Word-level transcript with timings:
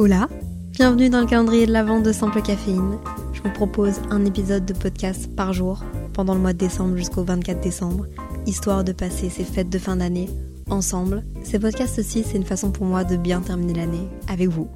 Hola, 0.00 0.28
bienvenue 0.70 1.10
dans 1.10 1.22
le 1.22 1.26
calendrier 1.26 1.66
de 1.66 1.72
l'Avent 1.72 2.00
de 2.00 2.12
Simple 2.12 2.40
Caféine. 2.40 2.98
Je 3.32 3.42
vous 3.42 3.50
propose 3.50 4.00
un 4.10 4.24
épisode 4.24 4.64
de 4.64 4.72
podcast 4.72 5.28
par 5.34 5.52
jour 5.52 5.82
pendant 6.12 6.34
le 6.34 6.40
mois 6.40 6.52
de 6.52 6.58
décembre 6.58 6.96
jusqu'au 6.96 7.24
24 7.24 7.60
décembre, 7.60 8.06
histoire 8.46 8.84
de 8.84 8.92
passer 8.92 9.28
ces 9.28 9.42
fêtes 9.42 9.70
de 9.70 9.78
fin 9.78 9.96
d'année 9.96 10.28
ensemble. 10.70 11.24
Ces 11.42 11.58
podcasts 11.58 11.98
aussi, 11.98 12.22
c'est 12.22 12.36
une 12.36 12.44
façon 12.44 12.70
pour 12.70 12.86
moi 12.86 13.02
de 13.02 13.16
bien 13.16 13.40
terminer 13.40 13.74
l'année 13.74 14.08
avec 14.28 14.46
vous. 14.46 14.68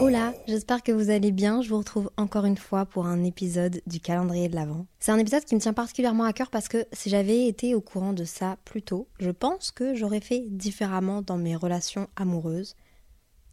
Hola, 0.00 0.34
j'espère 0.46 0.82
que 0.82 0.92
vous 0.92 1.08
allez 1.08 1.32
bien. 1.32 1.62
Je 1.62 1.70
vous 1.70 1.78
retrouve 1.78 2.10
encore 2.18 2.44
une 2.44 2.58
fois 2.58 2.84
pour 2.84 3.06
un 3.06 3.24
épisode 3.24 3.80
du 3.86 4.00
calendrier 4.00 4.50
de 4.50 4.54
l'Avent. 4.54 4.84
C'est 5.00 5.12
un 5.12 5.18
épisode 5.18 5.46
qui 5.46 5.54
me 5.54 5.60
tient 5.60 5.72
particulièrement 5.72 6.24
à 6.24 6.34
cœur 6.34 6.50
parce 6.50 6.68
que 6.68 6.84
si 6.92 7.08
j'avais 7.08 7.46
été 7.46 7.74
au 7.74 7.80
courant 7.80 8.12
de 8.12 8.24
ça 8.24 8.58
plus 8.66 8.82
tôt, 8.82 9.08
je 9.18 9.30
pense 9.30 9.70
que 9.70 9.94
j'aurais 9.94 10.20
fait 10.20 10.44
différemment 10.50 11.22
dans 11.22 11.38
mes 11.38 11.56
relations 11.56 12.08
amoureuses 12.16 12.76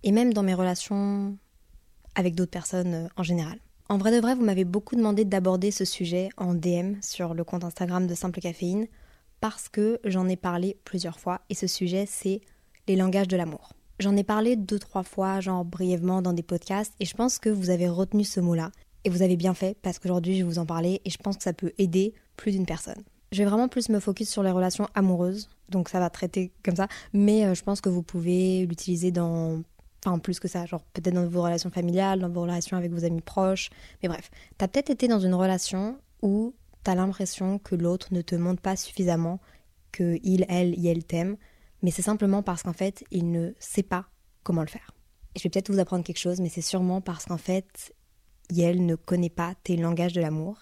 et 0.03 0.11
même 0.11 0.33
dans 0.33 0.43
mes 0.43 0.53
relations 0.53 1.37
avec 2.15 2.35
d'autres 2.35 2.51
personnes 2.51 2.93
euh, 2.93 3.07
en 3.17 3.23
général. 3.23 3.59
En 3.89 3.97
vrai 3.97 4.11
de 4.11 4.21
vrai, 4.21 4.35
vous 4.35 4.45
m'avez 4.45 4.63
beaucoup 4.63 4.95
demandé 4.95 5.25
d'aborder 5.25 5.69
ce 5.69 5.83
sujet 5.83 6.29
en 6.37 6.53
DM 6.53 6.95
sur 7.01 7.33
le 7.33 7.43
compte 7.43 7.63
Instagram 7.63 8.07
de 8.07 8.15
Simple 8.15 8.39
Caféine 8.39 8.87
parce 9.41 9.67
que 9.67 9.99
j'en 10.05 10.29
ai 10.29 10.37
parlé 10.37 10.77
plusieurs 10.85 11.19
fois 11.19 11.41
et 11.49 11.55
ce 11.55 11.67
sujet 11.67 12.05
c'est 12.07 12.41
les 12.87 12.95
langages 12.95 13.27
de 13.27 13.35
l'amour. 13.35 13.73
J'en 13.99 14.15
ai 14.15 14.23
parlé 14.23 14.55
deux 14.55 14.79
trois 14.79 15.03
fois, 15.03 15.41
genre 15.41 15.65
brièvement 15.65 16.21
dans 16.21 16.33
des 16.33 16.41
podcasts 16.43 16.93
et 16.99 17.05
je 17.05 17.15
pense 17.15 17.37
que 17.37 17.49
vous 17.49 17.69
avez 17.69 17.89
retenu 17.89 18.23
ce 18.23 18.39
mot-là 18.39 18.71
et 19.03 19.09
vous 19.09 19.23
avez 19.23 19.35
bien 19.35 19.53
fait 19.53 19.77
parce 19.81 19.99
qu'aujourd'hui 19.99 20.37
je 20.37 20.43
vais 20.43 20.49
vous 20.49 20.59
en 20.59 20.65
parler 20.65 21.01
et 21.03 21.09
je 21.09 21.17
pense 21.17 21.37
que 21.37 21.43
ça 21.43 21.53
peut 21.53 21.73
aider 21.77 22.13
plus 22.37 22.53
d'une 22.53 22.65
personne. 22.65 23.03
Je 23.31 23.43
vais 23.43 23.49
vraiment 23.49 23.67
plus 23.67 23.89
me 23.89 23.99
focus 23.99 24.29
sur 24.29 24.43
les 24.43 24.51
relations 24.51 24.87
amoureuses, 24.93 25.49
donc 25.69 25.87
ça 25.87 25.99
va 25.99 26.09
traiter 26.09 26.51
comme 26.63 26.75
ça, 26.75 26.87
mais 27.13 27.45
euh, 27.45 27.53
je 27.53 27.63
pense 27.63 27.79
que 27.79 27.87
vous 27.87 28.03
pouvez 28.03 28.65
l'utiliser 28.65 29.11
dans 29.11 29.63
Enfin, 30.03 30.17
plus 30.17 30.39
que 30.39 30.47
ça, 30.47 30.65
genre 30.65 30.83
peut-être 30.93 31.13
dans 31.13 31.27
vos 31.27 31.43
relations 31.43 31.69
familiales, 31.69 32.19
dans 32.19 32.29
vos 32.29 32.41
relations 32.41 32.75
avec 32.75 32.91
vos 32.91 33.05
amis 33.05 33.21
proches. 33.21 33.69
Mais 34.01 34.09
bref, 34.09 34.31
t'as 34.57 34.67
peut-être 34.67 34.89
été 34.89 35.07
dans 35.07 35.19
une 35.19 35.35
relation 35.35 35.99
où 36.21 36.55
t'as 36.83 36.95
l'impression 36.95 37.59
que 37.59 37.75
l'autre 37.75 38.07
ne 38.11 38.21
te 38.21 38.35
montre 38.35 38.61
pas 38.61 38.75
suffisamment 38.75 39.39
que 39.91 40.17
il, 40.23 40.45
elle, 40.49 40.77
y 40.79 40.87
elle 40.87 41.03
t'aime, 41.03 41.37
mais 41.81 41.91
c'est 41.91 42.01
simplement 42.01 42.41
parce 42.41 42.63
qu'en 42.63 42.73
fait, 42.73 43.03
il 43.11 43.31
ne 43.31 43.51
sait 43.59 43.83
pas 43.83 44.05
comment 44.43 44.61
le 44.61 44.67
faire. 44.67 44.91
Et 45.35 45.39
je 45.39 45.43
vais 45.43 45.49
peut-être 45.49 45.71
vous 45.71 45.79
apprendre 45.79 46.03
quelque 46.03 46.17
chose, 46.19 46.39
mais 46.41 46.49
c'est 46.49 46.61
sûrement 46.61 47.01
parce 47.01 47.25
qu'en 47.25 47.37
fait, 47.37 47.93
elle 48.59 48.85
ne 48.85 48.95
connaît 48.95 49.29
pas 49.29 49.53
tes 49.63 49.77
langages 49.77 50.13
de 50.13 50.21
l'amour. 50.21 50.59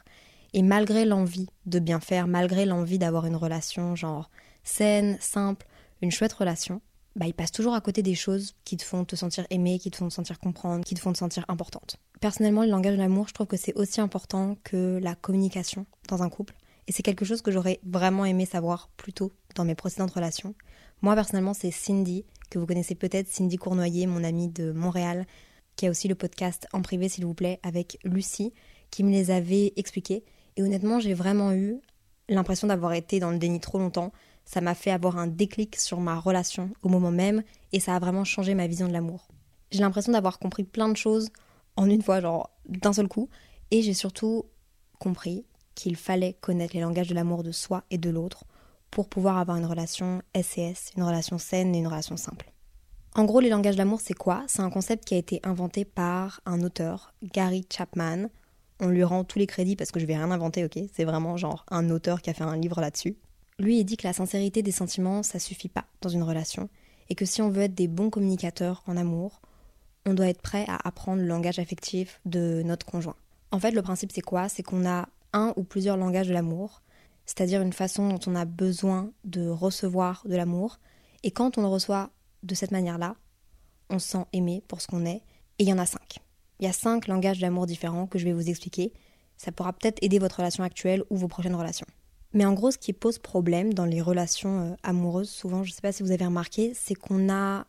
Et 0.54 0.64
malgré 0.64 1.06
l'envie 1.06 1.48
de 1.66 1.80
bien 1.80 2.00
faire, 2.00 2.28
malgré 2.28 2.66
l'envie 2.66 3.00
d'avoir 3.00 3.26
une 3.26 3.36
relation 3.36 3.96
genre 3.96 4.30
saine, 4.64 5.18
simple, 5.20 5.66
une 6.02 6.12
chouette 6.12 6.34
relation, 6.34 6.82
bah, 7.16 7.26
il 7.28 7.34
passe 7.34 7.52
toujours 7.52 7.74
à 7.74 7.82
côté 7.82 8.02
des 8.02 8.16
choses 8.16 8.56
qui 8.64 8.78
te 8.78 8.84
font 8.84 9.06
te 9.06 9.16
sentir 9.16 9.46
aimé, 9.50 9.80
qui 9.80 9.92
te 9.92 9.98
font 9.98 10.08
te 10.08 10.14
sentir 10.14 10.40
comprendre, 10.40 10.84
qui 10.86 10.96
te 10.96 11.00
font 11.00 11.12
te 11.12 11.18
sentir 11.18 11.46
importante. 11.48 11.98
Personnellement, 12.22 12.64
le 12.64 12.70
langage 12.70 12.94
de 12.94 13.00
l'amour, 13.00 13.28
je 13.28 13.34
trouve 13.34 13.48
que 13.48 13.58
c'est 13.58 13.76
aussi 13.76 14.02
important 14.02 14.58
que 14.64 15.00
la 15.02 15.16
communication 15.16 15.86
dans 16.08 16.24
un 16.24 16.30
couple. 16.30 16.56
Et 16.88 16.92
c'est 16.92 17.04
quelque 17.04 17.26
chose 17.26 17.42
que 17.42 17.52
j'aurais 17.52 17.80
vraiment 17.84 18.26
aimé 18.26 18.46
savoir 18.46 18.90
plus 18.98 19.14
tôt 19.14 19.32
dans 19.56 19.64
mes 19.64 19.76
précédentes 19.76 20.12
relations. 20.12 20.56
Moi, 21.02 21.16
personnellement, 21.16 21.54
c'est 21.54 21.72
Cindy, 21.72 22.26
que 22.50 22.58
vous 22.58 22.66
connaissez 22.66 22.96
peut-être, 22.96 23.28
Cindy 23.28 23.58
Cournoyer, 23.58 24.08
mon 24.08 24.24
amie 24.24 24.48
de 24.50 24.72
Montréal, 24.72 25.26
qui 25.76 25.88
a 25.88 25.92
aussi 25.92 26.08
le 26.08 26.16
podcast 26.16 26.68
En 26.74 26.82
privé, 26.82 27.08
s'il 27.08 27.26
vous 27.26 27.34
plaît, 27.34 27.60
avec 27.64 28.00
Lucie, 28.04 28.54
qui 28.92 29.04
me 29.04 29.12
les 29.12 29.32
avait 29.32 29.72
expliqués. 29.76 30.24
Et 30.58 30.64
honnêtement, 30.64 31.00
j'ai 31.00 31.14
vraiment 31.14 31.54
eu 31.54 31.80
l'impression 32.28 32.68
d'avoir 32.68 32.94
été 32.94 33.20
dans 33.20 33.32
le 33.32 33.38
déni 33.38 33.60
trop 33.60 33.80
longtemps, 33.80 34.12
ça 34.50 34.62
m'a 34.62 34.74
fait 34.74 34.90
avoir 34.90 35.20
un 35.20 35.28
déclic 35.28 35.76
sur 35.76 36.00
ma 36.00 36.20
relation 36.20 36.72
au 36.82 36.90
moment 36.90 37.12
même 37.12 37.44
et 37.72 37.80
ça 37.80 37.96
a 37.96 38.00
vraiment 38.00 38.24
changé 38.24 38.56
ma 38.56 38.66
vision 38.66 38.88
de 38.88 38.94
l'amour. 38.94 39.28
J'ai 39.70 39.82
l'impression 39.82 40.12
d'avoir 40.12 40.40
compris 40.40 40.64
plein 40.64 40.90
de 40.90 40.98
choses 40.98 41.30
en 41.76 41.88
une 41.88 42.02
fois, 42.02 42.20
genre 42.20 42.50
d'un 42.68 42.92
seul 42.92 43.08
coup, 43.08 43.30
et 43.70 43.84
j'ai 43.84 43.94
surtout 43.94 44.46
compris 44.98 45.46
qu'il 45.76 45.96
fallait 45.96 46.34
connaître 46.42 46.76
les 46.76 46.82
langages 46.82 47.10
de 47.10 47.14
l'amour 47.14 47.44
de 47.44 47.52
soi 47.52 47.84
et 47.92 48.00
de 48.00 48.10
l'autre 48.10 48.46
pour 48.90 49.08
pouvoir 49.08 49.38
avoir 49.38 49.56
une 49.56 49.68
relation 49.68 50.24
SES, 50.34 50.94
une 50.98 51.04
relation 51.04 51.38
saine 51.38 51.76
et 51.76 51.80
une 51.80 51.88
relation 51.88 52.18
simple. 52.18 52.52
En 53.14 53.26
gros, 53.26 53.42
les 53.42 53.50
langages 53.50 53.76
de 53.76 53.80
l'amour, 53.80 54.02
c'est 54.02 54.16
quoi? 54.16 54.46
C'est 54.48 54.64
un 54.64 54.72
concept 54.72 55.06
qui 55.06 55.14
a 55.14 55.18
été 55.18 55.42
inventé 55.44 55.86
par 55.86 56.42
un 56.48 56.64
auteur, 56.64 57.14
Gary 57.22 57.68
Chapman. 57.72 58.30
On 58.80 58.88
lui 58.88 59.04
rend 59.04 59.24
tous 59.24 59.38
les 59.38 59.48
crédits 59.48 59.76
parce 59.76 59.92
que 59.92 60.00
je 60.00 60.08
vais 60.08 60.18
rien 60.18 60.32
inventer, 60.32 60.66
ok? 60.66 60.80
C'est 60.92 61.06
vraiment 61.06 61.38
genre 61.38 61.66
un 61.70 61.92
auteur 61.92 62.24
qui 62.24 62.32
a 62.32 62.34
fait 62.34 62.44
un 62.44 62.58
livre 62.58 62.82
là-dessus. 62.82 63.16
Lui, 63.60 63.80
il 63.80 63.84
dit 63.84 63.98
que 63.98 64.08
la 64.08 64.14
sincérité 64.14 64.64
des 64.64 64.72
sentiments, 64.72 65.22
ça 65.22 65.38
suffit 65.38 65.68
pas 65.68 65.86
dans 66.02 66.10
une 66.10 66.24
relation, 66.24 66.70
et 67.10 67.16
que 67.16 67.26
si 67.26 67.42
on 67.42 67.50
veut 67.50 67.64
être 67.64 67.76
des 67.76 67.90
bons 67.90 68.10
communicateurs 68.10 68.84
en 68.88 68.96
amour, 68.96 69.42
on 70.06 70.14
doit 70.14 70.30
être 70.30 70.42
prêt 70.42 70.66
à 70.70 70.80
apprendre 70.88 71.22
le 71.22 71.28
langage 71.28 71.60
affectif 71.60 72.22
de 72.26 72.62
notre 72.64 72.86
conjoint. 72.86 73.18
En 73.52 73.60
fait, 73.60 73.72
le 73.72 73.82
principe, 73.82 74.14
c'est 74.14 74.22
quoi? 74.22 74.48
C'est 74.48 74.64
qu'on 74.64 74.88
a 74.88 75.10
un 75.34 75.54
ou 75.58 75.64
plusieurs 75.64 75.98
langages 75.98 76.30
de 76.30 76.34
l'amour, 76.34 76.82
c'est-à-dire 77.26 77.62
une 77.62 77.74
façon 77.74 78.08
dont 78.08 78.20
on 78.28 78.36
a 78.36 78.46
besoin 78.46 79.12
de 79.26 79.50
recevoir 79.50 80.24
de 80.26 80.36
l'amour, 80.36 80.80
et 81.24 81.32
quand 81.32 81.58
on 81.58 81.62
le 81.62 81.68
reçoit 81.68 82.12
de 82.44 82.56
cette 82.56 82.72
manière-là, 82.72 83.18
on 83.90 84.00
se 84.00 84.08
sent 84.08 84.26
aimé 84.32 84.64
pour 84.70 84.80
ce 84.80 84.88
qu'on 84.88 85.06
est, 85.06 85.22
et 85.58 85.64
il 85.64 85.68
y 85.68 85.74
en 85.74 85.80
a 85.80 85.86
cinq. 85.86 86.20
Il 86.60 86.66
y 86.66 86.70
a 86.70 86.74
cinq 86.74 87.08
langages 87.08 87.40
d'amour 87.40 87.66
différents 87.66 88.08
que 88.08 88.20
je 88.20 88.26
vais 88.26 88.34
vous 88.34 88.50
expliquer. 88.50 88.94
Ça 89.36 89.52
pourra 89.52 89.74
peut-être 89.74 90.02
aider 90.02 90.20
votre 90.20 90.38
relation 90.38 90.64
actuelle 90.64 91.04
ou 91.10 91.18
vos 91.18 91.28
prochaines 91.28 91.56
relations. 91.56 91.88
Mais 92.34 92.46
en 92.46 92.54
gros, 92.54 92.72
ce 92.72 92.78
qui 92.78 92.94
pose 92.94 93.18
problème 93.18 93.74
dans 93.74 93.86
les 93.86 94.02
relations 94.02 94.72
euh, 94.72 94.76
amoureuses, 94.84 95.30
souvent, 95.30 95.64
je 95.64 95.72
ne 95.72 95.74
sais 95.74 95.82
pas 95.82 95.92
si 95.92 96.04
vous 96.04 96.12
avez 96.12 96.26
remarqué, 96.26 96.74
c'est 96.76 96.96
qu'on 96.96 97.32
a 97.32 97.66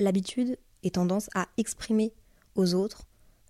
l'habitude 0.00 0.58
et 0.82 0.90
tendance 0.90 1.28
à 1.34 1.46
exprimer 1.56 2.12
aux 2.54 2.74
autres 2.74 3.04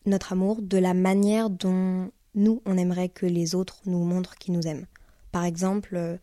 notre 0.06 0.32
amour 0.32 0.62
de 0.62 0.78
la 0.78 0.94
manière 0.94 1.50
dont 1.50 2.10
nous, 2.34 2.62
on 2.64 2.78
aimerait 2.78 3.08
que 3.08 3.26
les 3.26 3.54
autres 3.54 3.80
nous 3.86 4.04
montrent 4.04 4.36
qu'ils 4.36 4.54
nous 4.54 4.66
aiment. 4.66 4.86
Par 5.32 5.44
exemple, 5.44 5.96
euh, 5.96 6.16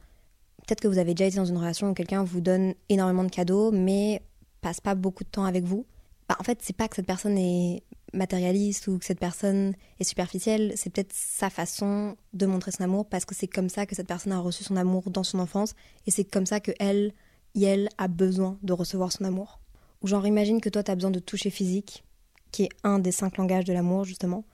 peut-être 0.65 0.81
que 0.81 0.87
vous 0.87 0.97
avez 0.97 1.13
déjà 1.13 1.27
été 1.27 1.37
dans 1.37 1.45
une 1.45 1.57
relation 1.57 1.89
où 1.89 1.93
quelqu'un 1.93 2.23
vous 2.23 2.41
donne 2.41 2.73
énormément 2.89 3.23
de 3.23 3.29
cadeaux, 3.29 3.71
mais 3.71 4.21
passe 4.61 4.81
pas 4.81 4.95
beaucoup 4.95 5.23
de 5.23 5.29
temps 5.29 5.45
avec 5.45 5.63
vous. 5.63 5.85
Bah, 6.27 6.37
en 6.39 6.43
fait, 6.43 6.59
c'est 6.61 6.75
pas 6.75 6.87
que 6.87 6.95
cette 6.95 7.05
personne 7.05 7.37
est 7.37 7.83
matérialiste 8.15 8.87
ou 8.87 8.97
que 8.97 9.05
cette 9.05 9.19
personne 9.19 9.73
est 9.99 10.03
superficielle, 10.03 10.73
c'est 10.75 10.89
peut-être 10.89 11.13
sa 11.13 11.49
façon 11.49 12.17
de 12.33 12.45
montrer 12.45 12.71
son 12.71 12.83
amour 12.83 13.07
parce 13.07 13.25
que 13.25 13.35
c'est 13.35 13.47
comme 13.47 13.69
ça 13.69 13.85
que 13.85 13.95
cette 13.95 14.07
personne 14.07 14.33
a 14.33 14.39
reçu 14.39 14.63
son 14.63 14.75
amour 14.75 15.09
dans 15.09 15.23
son 15.23 15.39
enfance 15.39 15.75
et 16.07 16.11
c'est 16.11 16.23
comme 16.23 16.45
ça 16.45 16.59
que 16.59 16.71
elle, 16.79 17.13
elle 17.55 17.89
a 17.97 18.07
besoin 18.07 18.57
de 18.63 18.73
recevoir 18.73 19.11
son 19.11 19.25
amour. 19.25 19.59
Ou 20.01 20.07
genre 20.07 20.25
imagine 20.25 20.61
que 20.61 20.69
toi 20.69 20.83
tu 20.83 20.91
as 20.91 20.95
besoin 20.95 21.11
de 21.11 21.19
toucher 21.19 21.49
physique, 21.49 22.03
qui 22.51 22.63
est 22.63 22.69
un 22.83 22.99
des 22.99 23.11
cinq 23.11 23.37
langages 23.37 23.65
de 23.65 23.73
l'amour 23.73 24.05
justement. 24.05 24.45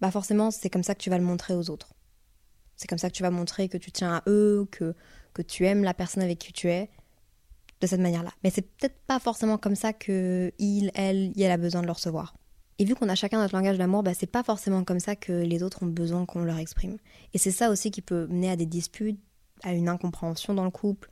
Bah 0.00 0.10
forcément 0.10 0.50
c'est 0.50 0.70
comme 0.70 0.82
ça 0.84 0.94
que 0.94 1.00
tu 1.00 1.10
vas 1.10 1.18
le 1.18 1.24
montrer 1.24 1.54
aux 1.54 1.70
autres. 1.70 1.94
C'est 2.76 2.86
comme 2.86 2.98
ça 2.98 3.10
que 3.10 3.14
tu 3.14 3.22
vas 3.22 3.30
montrer 3.30 3.68
que 3.68 3.76
tu 3.76 3.90
tiens 3.90 4.16
à 4.16 4.22
eux, 4.28 4.66
que, 4.70 4.94
que 5.34 5.42
tu 5.42 5.66
aimes 5.66 5.82
la 5.82 5.94
personne 5.94 6.22
avec 6.22 6.38
qui 6.38 6.52
tu 6.52 6.68
es, 6.68 6.88
de 7.80 7.86
cette 7.86 8.00
manière-là. 8.00 8.30
Mais 8.42 8.50
c'est 8.50 8.62
peut-être 8.62 8.98
pas 9.06 9.18
forcément 9.18 9.58
comme 9.58 9.74
ça 9.74 9.92
que 9.92 10.52
il, 10.58 10.90
elle, 10.94 11.32
elle 11.36 11.50
a 11.50 11.56
besoin 11.56 11.82
de 11.82 11.86
le 11.86 11.92
recevoir. 11.92 12.34
Et 12.78 12.84
vu 12.84 12.94
qu'on 12.94 13.08
a 13.08 13.14
chacun 13.14 13.40
notre 13.40 13.56
langage 13.56 13.76
d'amour, 13.76 14.02
bah, 14.02 14.14
c'est 14.14 14.26
pas 14.26 14.44
forcément 14.44 14.84
comme 14.84 15.00
ça 15.00 15.16
que 15.16 15.32
les 15.32 15.62
autres 15.62 15.82
ont 15.82 15.86
besoin 15.86 16.26
qu'on 16.26 16.44
leur 16.44 16.58
exprime. 16.58 16.96
Et 17.34 17.38
c'est 17.38 17.50
ça 17.50 17.70
aussi 17.70 17.90
qui 17.90 18.02
peut 18.02 18.26
mener 18.28 18.50
à 18.50 18.56
des 18.56 18.66
disputes, 18.66 19.18
à 19.64 19.72
une 19.72 19.88
incompréhension 19.88 20.54
dans 20.54 20.64
le 20.64 20.70
couple, 20.70 21.10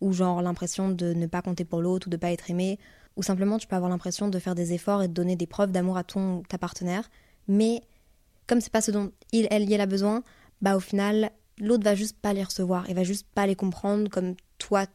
ou 0.00 0.12
genre 0.12 0.42
l'impression 0.42 0.90
de 0.90 1.12
ne 1.14 1.26
pas 1.26 1.42
compter 1.42 1.64
pour 1.64 1.82
l'autre 1.82 2.06
ou 2.06 2.10
de 2.10 2.16
pas 2.16 2.30
être 2.30 2.50
aimé, 2.50 2.78
ou 3.16 3.24
simplement 3.24 3.58
tu 3.58 3.66
peux 3.66 3.74
avoir 3.74 3.90
l'impression 3.90 4.28
de 4.28 4.38
faire 4.38 4.54
des 4.54 4.72
efforts 4.72 5.02
et 5.02 5.08
de 5.08 5.12
donner 5.12 5.34
des 5.34 5.46
preuves 5.48 5.72
d'amour 5.72 5.96
à 5.96 6.04
ton 6.04 6.42
ta 6.48 6.56
partenaire, 6.56 7.10
mais 7.48 7.82
comme 8.46 8.60
c'est 8.60 8.72
pas 8.72 8.80
ce 8.80 8.92
dont 8.92 9.10
il, 9.32 9.48
elle, 9.50 9.70
elle 9.72 9.80
a 9.80 9.86
besoin, 9.86 10.22
bah 10.62 10.76
au 10.76 10.80
final 10.80 11.32
l'autre 11.58 11.82
va 11.82 11.96
juste 11.96 12.16
pas 12.20 12.32
les 12.32 12.44
recevoir, 12.44 12.88
et 12.88 12.94
va 12.94 13.02
juste 13.02 13.26
pas 13.34 13.48
les 13.48 13.56
comprendre 13.56 14.08
comme 14.08 14.36
toi 14.58 14.86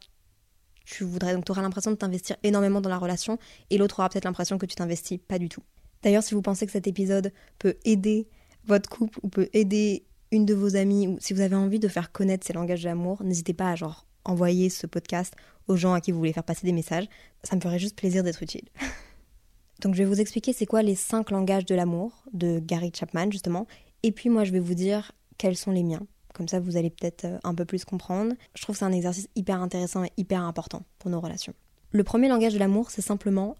tu 0.86 1.04
voudrais. 1.04 1.34
Donc 1.34 1.44
tu 1.44 1.52
auras 1.52 1.60
l'impression 1.60 1.90
de 1.90 1.96
t'investir 1.96 2.36
énormément 2.42 2.80
dans 2.80 2.88
la 2.88 2.98
relation, 2.98 3.38
et 3.68 3.76
l'autre 3.76 4.00
aura 4.00 4.08
peut-être 4.08 4.24
l'impression 4.24 4.56
que 4.56 4.64
tu 4.64 4.74
t'investis 4.74 5.18
pas 5.18 5.38
du 5.38 5.50
tout. 5.50 5.62
D'ailleurs, 6.04 6.22
si 6.22 6.34
vous 6.34 6.42
pensez 6.42 6.66
que 6.66 6.72
cet 6.72 6.86
épisode 6.86 7.32
peut 7.58 7.74
aider 7.84 8.28
votre 8.66 8.88
couple 8.88 9.18
ou 9.22 9.28
peut 9.28 9.48
aider 9.54 10.04
une 10.30 10.44
de 10.44 10.54
vos 10.54 10.76
amies, 10.76 11.08
ou 11.08 11.16
si 11.18 11.32
vous 11.32 11.40
avez 11.40 11.56
envie 11.56 11.78
de 11.78 11.88
faire 11.88 12.12
connaître 12.12 12.46
ces 12.46 12.52
langages 12.52 12.82
d'amour, 12.82 13.22
n'hésitez 13.24 13.54
pas 13.54 13.70
à 13.70 13.74
genre 13.74 14.06
envoyer 14.24 14.68
ce 14.68 14.86
podcast 14.86 15.34
aux 15.66 15.76
gens 15.76 15.94
à 15.94 16.00
qui 16.00 16.12
vous 16.12 16.18
voulez 16.18 16.32
faire 16.32 16.44
passer 16.44 16.66
des 16.66 16.72
messages. 16.72 17.08
Ça 17.42 17.56
me 17.56 17.60
ferait 17.60 17.78
juste 17.78 17.96
plaisir 17.96 18.22
d'être 18.22 18.42
utile. 18.42 18.68
Donc 19.80 19.94
je 19.94 20.02
vais 20.02 20.08
vous 20.08 20.20
expliquer 20.20 20.52
c'est 20.52 20.66
quoi 20.66 20.82
les 20.82 20.94
cinq 20.94 21.30
langages 21.30 21.64
de 21.64 21.74
l'amour 21.74 22.24
de 22.32 22.58
Gary 22.58 22.92
Chapman 22.94 23.30
justement. 23.30 23.66
Et 24.02 24.12
puis 24.12 24.28
moi 24.28 24.44
je 24.44 24.52
vais 24.52 24.60
vous 24.60 24.74
dire 24.74 25.12
quels 25.38 25.56
sont 25.56 25.72
les 25.72 25.82
miens. 25.82 26.06
Comme 26.32 26.48
ça 26.48 26.60
vous 26.60 26.76
allez 26.76 26.90
peut-être 26.90 27.24
euh, 27.24 27.38
un 27.44 27.54
peu 27.54 27.64
plus 27.64 27.84
comprendre. 27.84 28.34
Je 28.54 28.62
trouve 28.62 28.74
que 28.74 28.78
c'est 28.78 28.84
un 28.84 28.92
exercice 28.92 29.28
hyper 29.36 29.60
intéressant 29.60 30.04
et 30.04 30.12
hyper 30.16 30.42
important 30.42 30.84
pour 30.98 31.10
nos 31.10 31.20
relations. 31.20 31.54
Le 31.90 32.04
premier 32.04 32.28
langage 32.28 32.54
de 32.54 32.58
l'amour 32.58 32.90
c'est 32.90 33.02
simplement 33.02 33.56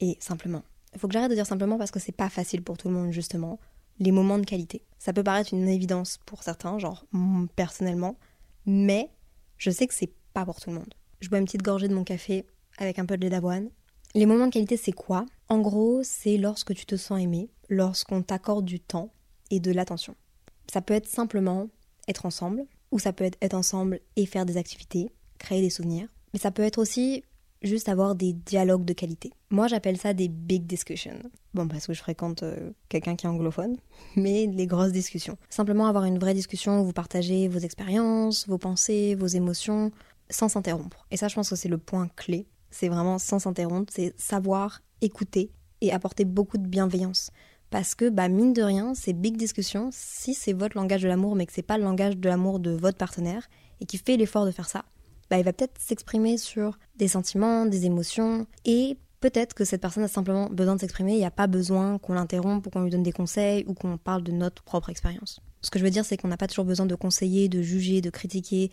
et 0.00 0.16
simplement. 0.20 0.62
Faut 0.96 1.06
que 1.06 1.12
j'arrête 1.12 1.30
de 1.30 1.36
dire 1.36 1.46
simplement 1.46 1.78
parce 1.78 1.90
que 1.90 2.00
c'est 2.00 2.12
pas 2.12 2.28
facile 2.28 2.62
pour 2.62 2.76
tout 2.76 2.88
le 2.88 2.94
monde 2.94 3.12
justement. 3.12 3.58
Les 3.98 4.12
moments 4.12 4.38
de 4.38 4.46
qualité. 4.46 4.82
Ça 4.98 5.12
peut 5.12 5.22
paraître 5.22 5.52
une 5.52 5.68
évidence 5.68 6.18
pour 6.24 6.42
certains, 6.42 6.78
genre 6.78 7.04
personnellement, 7.54 8.16
mais 8.64 9.10
je 9.58 9.70
sais 9.70 9.86
que 9.86 9.94
c'est 9.94 10.12
pas 10.32 10.44
pour 10.44 10.60
tout 10.60 10.70
le 10.70 10.76
monde. 10.76 10.94
Je 11.20 11.28
bois 11.28 11.38
une 11.38 11.44
petite 11.44 11.62
gorgée 11.62 11.88
de 11.88 11.94
mon 11.94 12.04
café 12.04 12.46
avec 12.78 12.98
un 12.98 13.04
peu 13.04 13.18
de 13.18 13.22
lait 13.22 13.30
d'avoine 13.30 13.68
les 14.14 14.26
moments 14.26 14.46
de 14.46 14.52
qualité, 14.52 14.76
c'est 14.76 14.92
quoi? 14.92 15.24
En 15.48 15.60
gros, 15.60 16.02
c'est 16.02 16.36
lorsque 16.36 16.74
tu 16.74 16.84
te 16.84 16.96
sens 16.96 17.20
aimé, 17.20 17.48
lorsqu'on 17.68 18.22
t'accorde 18.22 18.64
du 18.64 18.80
temps 18.80 19.12
et 19.50 19.60
de 19.60 19.70
l'attention. 19.70 20.16
Ça 20.72 20.80
peut 20.80 20.94
être 20.94 21.06
simplement 21.06 21.68
être 22.08 22.26
ensemble, 22.26 22.64
ou 22.90 22.98
ça 22.98 23.12
peut 23.12 23.24
être 23.24 23.38
être 23.40 23.54
ensemble 23.54 24.00
et 24.16 24.26
faire 24.26 24.46
des 24.46 24.56
activités, 24.56 25.12
créer 25.38 25.60
des 25.60 25.70
souvenirs, 25.70 26.08
mais 26.32 26.40
ça 26.40 26.50
peut 26.50 26.64
être 26.64 26.78
aussi 26.78 27.22
juste 27.62 27.88
avoir 27.88 28.14
des 28.14 28.32
dialogues 28.32 28.84
de 28.84 28.92
qualité. 28.92 29.32
Moi, 29.50 29.68
j'appelle 29.68 29.96
ça 29.96 30.14
des 30.14 30.28
big 30.28 30.66
discussions. 30.66 31.18
Bon, 31.54 31.68
parce 31.68 31.86
que 31.86 31.92
je 31.92 32.00
fréquente 32.00 32.42
euh, 32.42 32.70
quelqu'un 32.88 33.16
qui 33.16 33.26
est 33.26 33.28
anglophone, 33.28 33.76
mais 34.16 34.46
les 34.46 34.66
grosses 34.66 34.92
discussions. 34.92 35.36
Simplement 35.48 35.86
avoir 35.86 36.04
une 36.04 36.18
vraie 36.18 36.34
discussion 36.34 36.80
où 36.80 36.84
vous 36.84 36.92
partagez 36.92 37.48
vos 37.48 37.58
expériences, 37.58 38.48
vos 38.48 38.58
pensées, 38.58 39.14
vos 39.14 39.26
émotions, 39.26 39.90
sans 40.30 40.48
s'interrompre. 40.48 41.06
Et 41.10 41.16
ça, 41.16 41.28
je 41.28 41.34
pense 41.34 41.50
que 41.50 41.56
c'est 41.56 41.68
le 41.68 41.78
point 41.78 42.08
clé 42.16 42.46
c'est 42.70 42.88
vraiment 42.88 43.18
sans 43.18 43.40
s'interrompre, 43.40 43.92
c'est 43.94 44.14
savoir 44.18 44.80
écouter 45.00 45.50
et 45.80 45.92
apporter 45.92 46.24
beaucoup 46.24 46.58
de 46.58 46.66
bienveillance. 46.66 47.30
Parce 47.70 47.94
que, 47.94 48.08
bah, 48.08 48.28
mine 48.28 48.52
de 48.52 48.62
rien, 48.62 48.94
ces 48.94 49.12
big 49.12 49.36
discussions, 49.36 49.90
si 49.92 50.34
c'est 50.34 50.52
votre 50.52 50.76
langage 50.76 51.02
de 51.02 51.08
l'amour, 51.08 51.36
mais 51.36 51.46
que 51.46 51.52
c'est 51.52 51.62
pas 51.62 51.78
le 51.78 51.84
langage 51.84 52.16
de 52.16 52.28
l'amour 52.28 52.58
de 52.58 52.70
votre 52.70 52.98
partenaire, 52.98 53.48
et 53.80 53.86
qui 53.86 53.96
fait 53.96 54.16
l'effort 54.16 54.44
de 54.44 54.50
faire 54.50 54.68
ça, 54.68 54.84
bah, 55.30 55.38
il 55.38 55.44
va 55.44 55.52
peut-être 55.52 55.78
s'exprimer 55.80 56.36
sur 56.36 56.78
des 56.96 57.08
sentiments, 57.08 57.64
des 57.66 57.86
émotions, 57.86 58.46
et 58.64 58.98
peut-être 59.20 59.54
que 59.54 59.64
cette 59.64 59.80
personne 59.80 60.02
a 60.02 60.08
simplement 60.08 60.48
besoin 60.50 60.74
de 60.74 60.80
s'exprimer, 60.80 61.12
il 61.12 61.18
n'y 61.18 61.24
a 61.24 61.30
pas 61.30 61.46
besoin 61.46 61.98
qu'on 61.98 62.14
l'interrompe 62.14 62.66
ou 62.66 62.70
qu'on 62.70 62.82
lui 62.82 62.90
donne 62.90 63.02
des 63.02 63.12
conseils 63.12 63.64
ou 63.66 63.74
qu'on 63.74 63.96
parle 63.96 64.22
de 64.22 64.32
notre 64.32 64.62
propre 64.62 64.90
expérience. 64.90 65.40
Ce 65.62 65.70
que 65.70 65.78
je 65.78 65.84
veux 65.84 65.90
dire, 65.90 66.04
c'est 66.04 66.16
qu'on 66.16 66.28
n'a 66.28 66.36
pas 66.36 66.48
toujours 66.48 66.64
besoin 66.64 66.86
de 66.86 66.94
conseiller, 66.94 67.48
de 67.48 67.62
juger, 67.62 68.00
de 68.00 68.10
critiquer. 68.10 68.70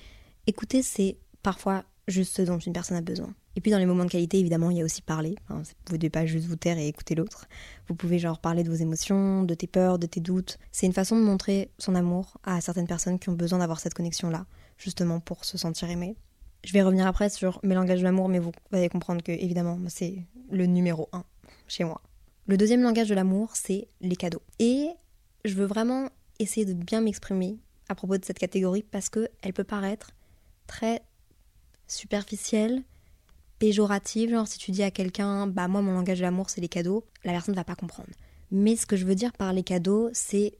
Écouter, 0.47 0.81
c'est 0.81 1.17
parfois 1.43 1.83
juste 2.07 2.37
ce 2.37 2.41
dont 2.41 2.57
une 2.57 2.73
personne 2.73 2.97
a 2.97 3.01
besoin. 3.01 3.33
Et 3.57 3.61
puis 3.61 3.71
dans 3.71 3.79
les 3.79 3.85
moments 3.85 4.05
de 4.05 4.09
qualité, 4.09 4.39
évidemment, 4.39 4.69
il 4.69 4.77
y 4.77 4.81
a 4.81 4.85
aussi 4.85 5.01
parler. 5.01 5.35
vous 5.49 5.57
ne 5.91 5.97
devez 5.97 6.09
pas 6.09 6.25
juste 6.25 6.45
vous 6.45 6.55
taire 6.55 6.77
et 6.77 6.87
écouter 6.87 7.15
l'autre. 7.15 7.47
Vous 7.87 7.95
pouvez 7.95 8.19
genre 8.19 8.39
parler 8.39 8.63
de 8.63 8.69
vos 8.69 8.75
émotions, 8.75 9.43
de 9.43 9.53
tes 9.53 9.67
peurs, 9.67 9.99
de 9.99 10.05
tes 10.05 10.21
doutes. 10.21 10.59
C'est 10.71 10.85
une 10.85 10.93
façon 10.93 11.17
de 11.17 11.23
montrer 11.23 11.71
son 11.79 11.95
amour 11.95 12.37
à 12.43 12.61
certaines 12.61 12.87
personnes 12.87 13.19
qui 13.19 13.29
ont 13.29 13.33
besoin 13.33 13.59
d'avoir 13.59 13.79
cette 13.79 13.95
connexion-là, 13.95 14.45
justement 14.77 15.19
pour 15.19 15.43
se 15.43 15.57
sentir 15.57 15.89
aimé. 15.89 16.15
Je 16.63 16.73
vais 16.73 16.81
revenir 16.81 17.07
après 17.07 17.29
sur 17.29 17.59
mes 17.63 17.75
langages 17.75 17.99
de 17.99 18.03
l'amour, 18.03 18.29
mais 18.29 18.39
vous 18.39 18.51
allez 18.71 18.89
comprendre 18.89 19.23
que, 19.23 19.31
évidemment, 19.31 19.79
c'est 19.87 20.25
le 20.49 20.65
numéro 20.65 21.09
un 21.13 21.23
chez 21.67 21.83
moi. 21.83 22.01
Le 22.47 22.57
deuxième 22.57 22.81
langage 22.81 23.09
de 23.09 23.15
l'amour, 23.15 23.55
c'est 23.55 23.87
les 24.01 24.15
cadeaux. 24.15 24.41
Et 24.59 24.89
je 25.45 25.53
veux 25.53 25.65
vraiment 25.65 26.09
essayer 26.39 26.65
de 26.65 26.73
bien 26.73 27.01
m'exprimer 27.01 27.57
à 27.89 27.95
propos 27.95 28.17
de 28.17 28.25
cette 28.25 28.39
catégorie 28.39 28.83
parce 28.83 29.09
qu'elle 29.09 29.53
peut 29.53 29.63
paraître 29.63 30.11
très 30.65 31.01
superficielle, 31.87 32.83
péjorative, 33.59 34.31
genre 34.31 34.47
si 34.47 34.59
tu 34.59 34.71
dis 34.71 34.83
à 34.83 34.91
quelqu'un, 34.91 35.47
bah 35.47 35.67
moi 35.67 35.81
mon 35.81 35.93
langage 35.93 36.19
de 36.19 36.23
l'amour 36.23 36.49
c'est 36.49 36.61
les 36.61 36.67
cadeaux, 36.67 37.05
la 37.23 37.31
personne 37.31 37.53
ne 37.53 37.59
va 37.59 37.63
pas 37.63 37.75
comprendre. 37.75 38.09
Mais 38.51 38.75
ce 38.75 38.85
que 38.85 38.95
je 38.95 39.05
veux 39.05 39.15
dire 39.15 39.33
par 39.33 39.53
les 39.53 39.63
cadeaux, 39.63 40.09
c'est 40.13 40.57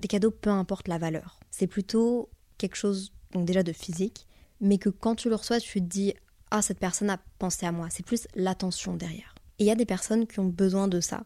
des 0.00 0.08
cadeaux 0.08 0.30
peu 0.30 0.50
importe 0.50 0.88
la 0.88 0.98
valeur. 0.98 1.38
C'est 1.50 1.66
plutôt 1.66 2.28
quelque 2.58 2.76
chose 2.76 3.12
donc 3.32 3.44
déjà 3.44 3.62
de 3.62 3.72
physique, 3.72 4.26
mais 4.60 4.78
que 4.78 4.88
quand 4.88 5.14
tu 5.14 5.28
le 5.28 5.34
reçois, 5.34 5.60
tu 5.60 5.80
te 5.80 5.86
dis 5.86 6.14
ah 6.50 6.62
cette 6.62 6.78
personne 6.78 7.10
a 7.10 7.18
pensé 7.38 7.66
à 7.66 7.72
moi. 7.72 7.88
C'est 7.90 8.04
plus 8.04 8.26
l'attention 8.34 8.94
derrière. 8.94 9.34
Et 9.58 9.64
il 9.64 9.66
y 9.66 9.70
a 9.70 9.76
des 9.76 9.86
personnes 9.86 10.26
qui 10.26 10.40
ont 10.40 10.46
besoin 10.46 10.88
de 10.88 11.00
ça 11.00 11.24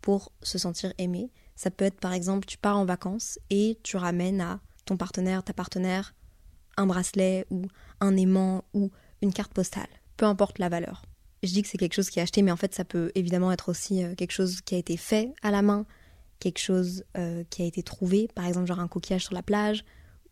pour 0.00 0.32
se 0.42 0.58
sentir 0.58 0.92
aimé. 0.98 1.30
Ça 1.56 1.70
peut 1.70 1.84
être 1.84 2.00
par 2.00 2.12
exemple 2.12 2.46
tu 2.46 2.58
pars 2.58 2.78
en 2.78 2.84
vacances 2.84 3.38
et 3.50 3.78
tu 3.82 3.96
ramènes 3.96 4.40
à 4.40 4.60
ton 4.86 4.96
partenaire, 4.96 5.42
ta 5.42 5.52
partenaire, 5.52 6.14
un 6.76 6.86
bracelet 6.86 7.46
ou 7.50 7.66
un 8.00 8.16
aimant 8.16 8.64
ou 8.74 8.90
une 9.22 9.32
carte 9.32 9.52
postale 9.52 9.88
peu 10.16 10.26
importe 10.26 10.58
la 10.58 10.68
valeur. 10.68 11.02
Je 11.42 11.52
dis 11.52 11.62
que 11.62 11.68
c'est 11.68 11.78
quelque 11.78 11.94
chose 11.94 12.10
qui 12.10 12.18
est 12.18 12.22
acheté, 12.22 12.42
mais 12.42 12.50
en 12.50 12.56
fait 12.56 12.74
ça 12.74 12.84
peut 12.84 13.12
évidemment 13.14 13.52
être 13.52 13.68
aussi 13.68 14.02
euh, 14.02 14.14
quelque 14.14 14.32
chose 14.32 14.60
qui 14.62 14.74
a 14.74 14.78
été 14.78 14.96
fait 14.96 15.32
à 15.42 15.50
la 15.50 15.62
main, 15.62 15.86
quelque 16.38 16.58
chose 16.58 17.04
euh, 17.16 17.44
qui 17.50 17.62
a 17.62 17.66
été 17.66 17.82
trouvé, 17.82 18.28
par 18.34 18.46
exemple 18.46 18.66
genre 18.66 18.80
un 18.80 18.88
coquillage 18.88 19.24
sur 19.24 19.34
la 19.34 19.42
plage, 19.42 19.84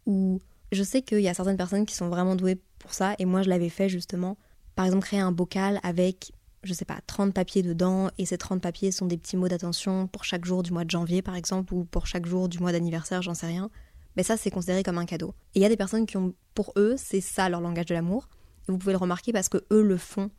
ou 0.07 0.41
je 0.73 0.83
sais 0.83 1.03
qu'il 1.03 1.21
y 1.21 1.29
a 1.29 1.35
certaines 1.35 1.57
personnes 1.57 1.87
qui 1.87 1.95
sont 1.95 2.09
vraiment 2.09 2.37
douées 2.37 2.61
pour 2.79 2.95
ça, 2.95 3.15
et 3.19 3.25
moi 3.25 3.43
je 3.43 3.49
l'avais 3.49 3.69
fait 3.69 3.89
justement. 3.89 4.37
Par 4.75 4.87
exemple 4.87 5.05
créer 5.05 5.21
un 5.21 5.33
bocal 5.33 5.81
avec, 5.83 6.33
je 6.63 6.73
sais 6.73 6.85
pas, 6.85 6.99
30 7.07 7.35
papiers 7.35 7.63
dedans, 7.63 8.11
et 8.19 8.27
ces 8.27 8.39
30 8.39 8.61
papiers 8.61 8.93
sont 8.93 9.07
des 9.07 9.19
petits 9.19 9.37
mots 9.37 9.49
d'attention 9.49 10.07
pour 10.07 10.25
chaque 10.25 10.45
jour 10.45 10.63
du 10.63 10.73
mois 10.73 10.85
de 10.85 10.91
janvier 10.91 11.23
par 11.23 11.37
exemple, 11.37 11.75
ou 11.75 11.85
pour 11.85 12.07
chaque 12.07 12.27
jour 12.27 12.49
du 12.49 12.59
mois 12.59 12.73
d'anniversaire, 12.73 13.23
j'en 13.23 13.35
sais 13.35 13.47
rien. 13.47 13.71
Mais 14.17 14.23
ça 14.23 14.37
c'est 14.37 14.51
considéré 14.51 14.83
comme 14.83 14.99
un 14.99 15.07
cadeau. 15.07 15.35
Et 15.55 15.61
il 15.61 15.63
y 15.63 15.67
a 15.67 15.69
des 15.69 15.77
personnes 15.77 16.07
qui 16.07 16.17
ont, 16.17 16.35
pour 16.55 16.73
eux, 16.77 16.95
c'est 16.97 17.21
ça 17.21 17.49
leur 17.49 17.61
langage 17.61 17.87
de 17.87 17.95
l'amour 17.95 18.29
vous 18.69 18.79
pouvez 18.79 18.93
le 18.93 18.99
remarquer 18.99 19.33
parce 19.33 19.49
que 19.49 19.59
eux 19.71 19.83
le 19.83 19.97
font 19.97 20.31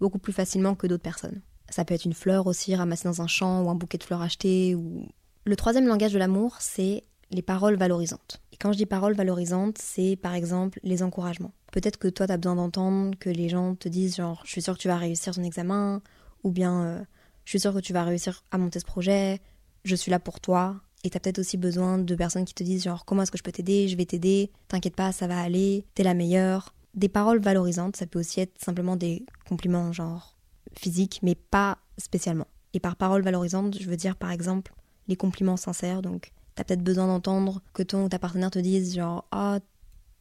beaucoup 0.00 0.18
plus 0.18 0.32
facilement 0.32 0.74
que 0.74 0.86
d'autres 0.86 1.02
personnes. 1.02 1.40
Ça 1.68 1.84
peut 1.84 1.94
être 1.94 2.04
une 2.04 2.14
fleur 2.14 2.46
aussi 2.46 2.74
ramassée 2.74 3.08
dans 3.08 3.22
un 3.22 3.26
champ 3.26 3.62
ou 3.62 3.70
un 3.70 3.74
bouquet 3.74 3.98
de 3.98 4.04
fleurs 4.04 4.22
acheté 4.22 4.74
ou 4.74 5.08
le 5.44 5.56
troisième 5.56 5.86
langage 5.86 6.12
de 6.12 6.18
l'amour, 6.18 6.56
c'est 6.60 7.04
les 7.30 7.42
paroles 7.42 7.76
valorisantes. 7.76 8.42
Quand 8.60 8.72
je 8.72 8.76
dis 8.76 8.86
paroles 8.86 9.14
valorisantes, 9.14 9.78
c'est 9.78 10.16
par 10.16 10.34
exemple 10.34 10.80
les 10.82 11.02
encouragements. 11.02 11.52
Peut-être 11.72 11.96
que 11.96 12.08
toi, 12.08 12.26
tu 12.26 12.32
as 12.32 12.36
besoin 12.36 12.56
d'entendre 12.56 13.18
que 13.18 13.30
les 13.30 13.48
gens 13.48 13.74
te 13.74 13.88
disent 13.88 14.16
genre, 14.16 14.42
je 14.44 14.50
suis 14.50 14.60
sûr 14.60 14.74
que 14.74 14.82
tu 14.82 14.88
vas 14.88 14.98
réussir 14.98 15.34
ton 15.34 15.42
examen, 15.42 16.02
ou 16.44 16.50
bien 16.50 16.84
euh, 16.84 17.04
je 17.46 17.50
suis 17.50 17.60
sûr 17.60 17.72
que 17.72 17.78
tu 17.78 17.94
vas 17.94 18.04
réussir 18.04 18.44
à 18.50 18.58
monter 18.58 18.78
ce 18.78 18.84
projet, 18.84 19.40
je 19.84 19.96
suis 19.96 20.10
là 20.10 20.18
pour 20.18 20.40
toi. 20.40 20.76
Et 21.04 21.08
tu 21.08 21.16
as 21.16 21.20
peut-être 21.20 21.38
aussi 21.38 21.56
besoin 21.56 21.96
de 21.96 22.14
personnes 22.14 22.44
qui 22.44 22.52
te 22.52 22.62
disent 22.62 22.84
genre, 22.84 23.06
comment 23.06 23.22
est-ce 23.22 23.30
que 23.30 23.38
je 23.38 23.42
peux 23.42 23.52
t'aider, 23.52 23.88
je 23.88 23.96
vais 23.96 24.04
t'aider, 24.04 24.50
t'inquiète 24.68 24.94
pas, 24.94 25.12
ça 25.12 25.26
va 25.26 25.40
aller, 25.40 25.86
t'es 25.94 26.02
la 26.02 26.12
meilleure. 26.12 26.74
Des 26.92 27.08
paroles 27.08 27.40
valorisantes, 27.40 27.96
ça 27.96 28.06
peut 28.06 28.18
aussi 28.18 28.40
être 28.40 28.62
simplement 28.62 28.96
des 28.96 29.24
compliments 29.48 29.92
genre 29.92 30.36
physiques, 30.74 31.20
mais 31.22 31.34
pas 31.34 31.78
spécialement. 31.96 32.48
Et 32.74 32.80
par 32.80 32.96
paroles 32.96 33.22
valorisantes, 33.22 33.80
je 33.80 33.88
veux 33.88 33.96
dire 33.96 34.16
par 34.16 34.30
exemple 34.30 34.74
les 35.08 35.16
compliments 35.16 35.56
sincères. 35.56 36.02
Donc, 36.02 36.32
t'as 36.60 36.64
peut-être 36.64 36.84
besoin 36.84 37.06
d'entendre 37.06 37.62
que 37.72 37.82
ton 37.82 38.04
ou 38.04 38.08
ta 38.10 38.18
partenaire 38.18 38.50
te 38.50 38.58
dise 38.58 38.94
genre 38.94 39.24
ah 39.30 39.56
oh, 39.56 39.64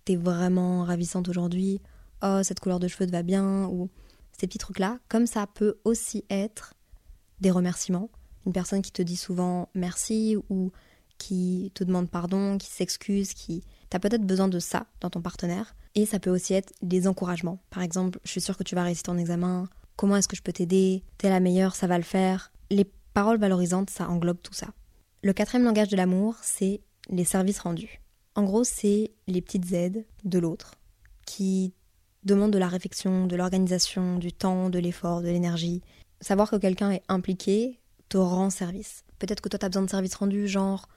t'es 0.06 0.16
vraiment 0.16 0.86
ravissante 0.86 1.28
aujourd'hui, 1.28 1.82
oh 2.24 2.40
cette 2.44 2.62
couleur 2.62 2.80
de 2.80 2.88
cheveux 2.88 3.06
te 3.06 3.12
va 3.12 3.24
bien 3.24 3.66
ou 3.66 3.90
ces 4.32 4.48
petits 4.48 4.58
trucs 4.58 4.80
là. 4.80 5.00
Comme 5.10 5.28
ça 5.28 5.48
peut 5.48 5.80
aussi 5.84 6.24
être 6.30 6.76
des 7.42 7.52
remerciements. 7.52 8.10
Une 8.46 8.54
personne 8.54 8.82
qui 8.82 8.94
te 8.94 9.02
dit 9.02 9.18
souvent 9.18 9.68
merci 9.74 10.38
ou 10.50 10.72
qui 11.18 11.74
te 11.76 11.84
demande 11.84 12.10
pardon, 12.10 12.58
qui 12.58 12.68
s'excuse, 12.68 13.34
qui 13.34 13.62
T'as 13.90 14.00
peut-être 14.00 14.26
besoin 14.26 14.48
de 14.48 14.60
ça 14.60 14.86
dans 15.02 15.10
ton 15.10 15.22
partenaire. 15.22 15.76
Et 15.96 16.06
ça 16.06 16.20
peut 16.20 16.30
aussi 16.30 16.54
être 16.54 16.72
des 16.82 17.08
encouragements. 17.08 17.60
Par 17.70 17.84
exemple, 17.84 18.20
je 18.24 18.32
suis 18.32 18.42
sûre 18.42 18.56
que 18.56 18.64
tu 18.64 18.76
vas 18.76 18.84
réussir 18.84 19.04
ton 19.04 19.18
examen. 19.18 19.68
Comment 19.98 20.16
est-ce 20.16 20.30
que 20.30 20.38
je 20.38 20.44
peux 20.44 20.54
t'aider? 20.54 21.04
T'es 21.18 21.28
la 21.28 21.42
meilleure, 21.42 21.76
ça 21.76 21.88
va 21.88 21.98
le 21.98 22.04
faire. 22.04 22.54
Les 22.70 22.86
paroles 23.14 23.40
valorisantes, 23.40 23.90
ça 23.90 24.08
englobe 24.08 24.42
tout 24.42 24.54
ça. 24.54 24.68
Le 25.22 25.34
quatrième 25.34 25.66
langage 25.66 25.90
de 25.90 25.98
l'amour, 25.98 26.36
c'est 26.42 26.80
les 27.10 27.26
services 27.26 27.60
rendus. 27.60 28.00
En 28.36 28.44
gros, 28.44 28.64
c'est 28.64 29.12
les 29.28 29.42
petites 29.42 29.74
aides 29.74 30.06
de 30.24 30.40
l'autre 30.40 30.76
qui 31.26 31.74
demandent 32.24 32.54
de 32.54 32.58
la 32.58 32.70
réflexion, 32.70 33.28
de 33.28 33.36
l'organisation, 33.36 34.18
du 34.18 34.32
temps, 34.32 34.70
de 34.70 34.80
l'effort, 34.80 35.22
de 35.22 35.28
l'énergie. 35.28 35.82
Savoir 36.22 36.50
que 36.50 36.56
quelqu'un 36.56 36.92
est 36.92 37.04
impliqué 37.10 37.82
te 38.08 38.18
rend 38.18 38.50
service. 38.50 39.04
Peut-être 39.20 39.42
que 39.42 39.50
toi, 39.50 39.60
tu 39.60 39.66
as 39.66 39.70
besoin 39.70 39.82
de 39.84 39.90
services 39.90 40.16
rendus, 40.16 40.48
genre 40.48 40.88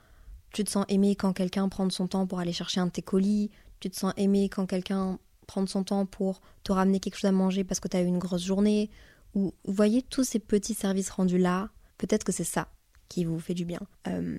tu 0.53 0.63
te 0.63 0.71
sens 0.71 0.85
aimé 0.89 1.17
quand 1.17 1.33
quelqu'un 1.33 1.69
prend 1.69 1.91
son 1.91 2.07
temps 2.07 2.29
pour 2.29 2.39
aller 2.39 2.53
chercher 2.53 2.79
un 2.79 2.87
de 2.87 2.93
tes 2.93 3.03
colis. 3.03 3.51
Tu 3.81 3.91
te 3.91 3.97
sens 3.97 4.13
aimé 4.17 4.49
quand 4.49 4.67
quelqu'un 4.67 5.19
prend 5.49 5.67
son 5.67 5.83
temps 5.83 6.07
pour 6.07 6.43
te 6.63 6.71
ramener 6.71 7.01
quelque 7.01 7.17
chose 7.17 7.29
à 7.29 7.33
manger 7.33 7.65
parce 7.65 7.81
que 7.81 7.89
tu 7.89 7.97
as 7.97 8.03
eu 8.03 8.07
une 8.07 8.21
grosse 8.21 8.45
journée. 8.45 8.89
Ou 9.35 9.53
vous 9.65 9.73
voyez 9.73 10.03
tous 10.03 10.23
ces 10.23 10.39
petits 10.39 10.75
services 10.75 11.11
rendus 11.11 11.39
là. 11.39 11.71
Peut-être 11.99 12.23
que 12.23 12.31
c'est 12.31 12.45
ça 12.45 12.69
qui 13.09 13.25
vous 13.25 13.39
fait 13.39 13.55
du 13.55 13.65
bien. 13.65 13.81
Euh, 14.09 14.39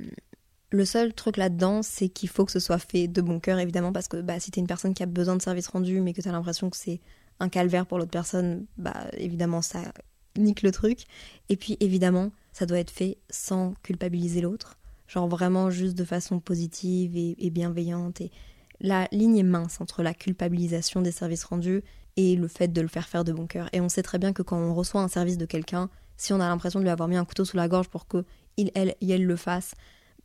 le 0.72 0.86
seul 0.86 1.13
truc 1.13 1.38
là-dedans, 1.38 1.84
c'est 1.84 2.10
qu'il 2.10 2.29
faut 2.29 2.46
que 2.46 2.51
ce 2.51 2.60
soit 2.60 2.79
fait 2.79 3.08
de 3.08 3.22
bon 3.22 3.39
cœur, 3.39 3.60
évidemment, 3.60 3.93
parce 3.93 4.08
que 4.08 4.22
bah, 4.22 4.39
si 4.39 4.50
t'es 4.50 4.60
une 4.60 4.67
personne 4.67 4.93
qui 4.93 5.03
a 5.03 5.08
besoin 5.08 5.36
de 5.36 5.41
services 5.41 5.67
rendus, 5.67 6.01
mais 6.01 6.13
que 6.13 6.22
t'as 6.22 6.32
l'impression 6.32 6.70
que 6.70 6.77
c'est 6.77 7.00
un 7.39 7.50
calvaire 7.50 7.86
pour 7.86 8.00
l'autre 8.00 8.12
personne, 8.12 8.65
bah 8.77 9.08
évidemment, 9.17 9.62
ça 9.62 9.93
nique 10.38 10.63
le 10.63 10.72
truc. 10.72 11.05
Et 11.50 11.58
puis, 11.58 11.77
évidemment, 11.79 12.32
ça 12.53 12.65
doit 12.65 12.79
être 12.79 12.91
fait 12.91 13.17
sans 13.29 13.74
culpabiliser 13.84 14.41
l'autre 14.41 14.77
genre 15.13 15.27
vraiment 15.27 15.70
juste 15.70 15.96
de 15.96 16.05
façon 16.05 16.39
positive 16.39 17.15
et, 17.15 17.50
bienveillante 17.50 18.22
et 18.22 18.32
La 18.79 19.08
ligne 19.12 19.38
est 19.38 19.43
mince 19.43 19.79
entre 19.79 20.01
la 20.03 20.13
culpabilisation 20.13 21.01
des 21.01 21.12
services 21.12 21.43
rendus 21.43 21.84
et 22.17 22.36
le 22.36 22.48
fait 22.48 22.67
de 22.67 22.82
le 22.82 22.88
faire 22.88 23.08
faire 23.08 23.24
de 23.24 23.32
bon 23.32 23.48
cœur. 23.48 23.70
Et 23.74 23.82
on 23.82 23.89
sait 23.89 24.03
très 24.03 24.20
bien 24.20 24.34
que 24.34 24.41
quand 24.41 24.58
on 24.58 24.74
reçoit 24.74 25.01
un 25.01 25.08
service 25.08 25.38
de 25.38 25.46
quelqu'un, 25.46 25.89
si 26.17 26.34
on 26.34 26.39
a 26.39 26.48
l'impression 26.48 26.79
de 26.79 26.84
lui 26.84 26.91
avoir 26.91 27.08
mis 27.08 27.15
un 27.15 27.25
couteau 27.25 27.46
sous 27.46 27.58
la 27.58 27.67
gorge 27.67 27.89
pour 27.89 28.08
que 28.08 28.25
il, 28.57 28.72
elle, 28.75 28.95
elle 29.01 29.25
le 29.25 29.36
fasse, 29.36 29.74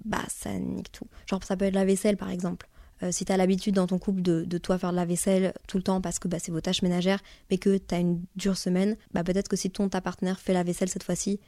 bah 0.05 0.25
ça 0.29 0.53
nique 0.59 0.93
tout. 0.93 1.07
Genre 1.27 1.43
ça 1.43 1.57
peut 1.57 1.67
être 1.67 1.75
la 1.75 1.85
vaisselle 1.85 2.17
par 2.17 2.31
exemple. 2.31 2.69
Euh, 3.03 3.13
si 3.13 3.25
tu 3.25 3.33
as 3.33 3.37
l'habitude 3.37 3.75
dans 3.75 3.87
ton 3.87 3.99
couple 3.99 4.23
de, 4.23 4.59
toi 4.59 4.79
faire 4.79 4.91
de 4.91 4.97
la 4.97 5.05
vaisselle 5.05 5.55
tout 5.69 5.77
le 5.77 5.83
temps 5.83 6.01
parce 6.01 6.19
que 6.19 6.27
bah, 6.29 6.39
c'est 6.41 6.51
vos 6.51 6.61
tâches 6.61 6.83
ménagères, 6.83 7.23
mais 7.51 7.59
que 7.59 7.79
tu 7.79 7.95
as 7.95 7.99
une 7.99 8.23
dure 8.37 8.57
semaine, 8.57 8.97
bah, 9.13 9.23
peut-être 9.23 9.49
que 9.49 9.57
si 9.57 9.71
ton 9.71 9.89
ta 9.89 10.01
partenaire 10.01 10.41
fait 10.41 10.53
la 10.53 10.63
vaisselle 10.63 10.89
cette 10.89 11.05
fois-ci, 11.05 11.41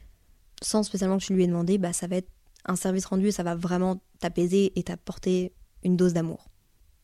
sans 0.61 0.83
spécialement 0.83 1.17
que 1.17 1.23
tu 1.23 1.33
lui 1.33 1.43
aies 1.43 1.47
demandé, 1.47 1.77
bah, 1.77 1.93
ça 1.93 2.07
va 2.07 2.17
être 2.17 2.29
un 2.65 2.75
service 2.75 3.05
rendu 3.05 3.27
et 3.27 3.31
ça 3.31 3.43
va 3.43 3.55
vraiment 3.55 4.01
t'apaiser 4.19 4.71
et 4.77 4.83
t'apporter 4.83 5.53
une 5.83 5.97
dose 5.97 6.13
d'amour. 6.13 6.49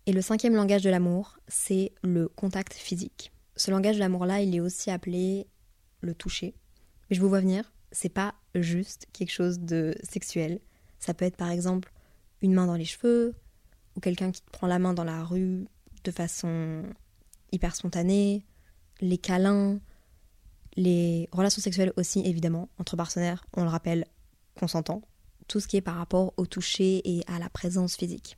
Et 0.06 0.14
le 0.14 0.22
cinquième 0.22 0.56
langage 0.56 0.84
de 0.84 0.90
l'amour, 0.90 1.38
c'est 1.48 1.92
le 2.02 2.30
contact 2.30 2.74
physique. 2.74 3.34
Ce 3.56 3.72
langage 3.72 3.96
de 3.96 4.00
l'amour-là, 4.00 4.42
il 4.42 4.56
est 4.56 4.60
aussi 4.62 4.92
appelé 4.92 5.48
le 6.00 6.14
toucher. 6.14 6.56
Mais 7.10 7.16
je 7.16 7.22
vous 7.22 7.28
vois 7.28 7.42
venir, 7.42 7.74
c'est 7.92 8.10
pas 8.10 8.36
juste 8.56 9.08
quelque 9.14 9.32
chose 9.32 9.60
de 9.60 9.96
sexuel. 10.04 10.60
Ça 11.00 11.14
peut 11.14 11.26
être 11.26 11.38
par 11.38 11.50
exemple 11.50 11.92
une 12.42 12.54
main 12.54 12.68
dans 12.68 12.76
les 12.76 12.86
cheveux, 12.86 13.36
ou 13.96 14.00
quelqu'un 14.00 14.32
qui 14.32 14.42
te 14.42 14.52
prend 14.52 14.68
la 14.68 14.80
main 14.80 14.94
dans 14.94 15.04
la 15.04 15.24
rue 15.24 15.66
de 16.04 16.12
façon 16.12 16.84
hyper 17.52 17.76
spontanée, 17.76 18.46
les 19.02 19.18
câlins, 19.18 19.80
les 20.76 21.28
relations 21.32 21.62
sexuelles 21.62 21.94
aussi 21.98 22.22
évidemment, 22.26 22.70
entre 22.78 22.96
partenaires, 22.96 23.46
on 23.56 23.64
le 23.64 23.70
rappelle, 23.70 24.06
consentant, 24.60 25.02
tout 25.48 25.60
ce 25.60 25.68
qui 25.68 25.78
est 25.78 25.82
par 25.82 25.96
rapport 25.96 26.34
au 26.38 26.46
toucher 26.46 27.02
et 27.06 27.24
à 27.28 27.40
la 27.40 27.50
présence 27.50 27.96
physique. 27.96 28.38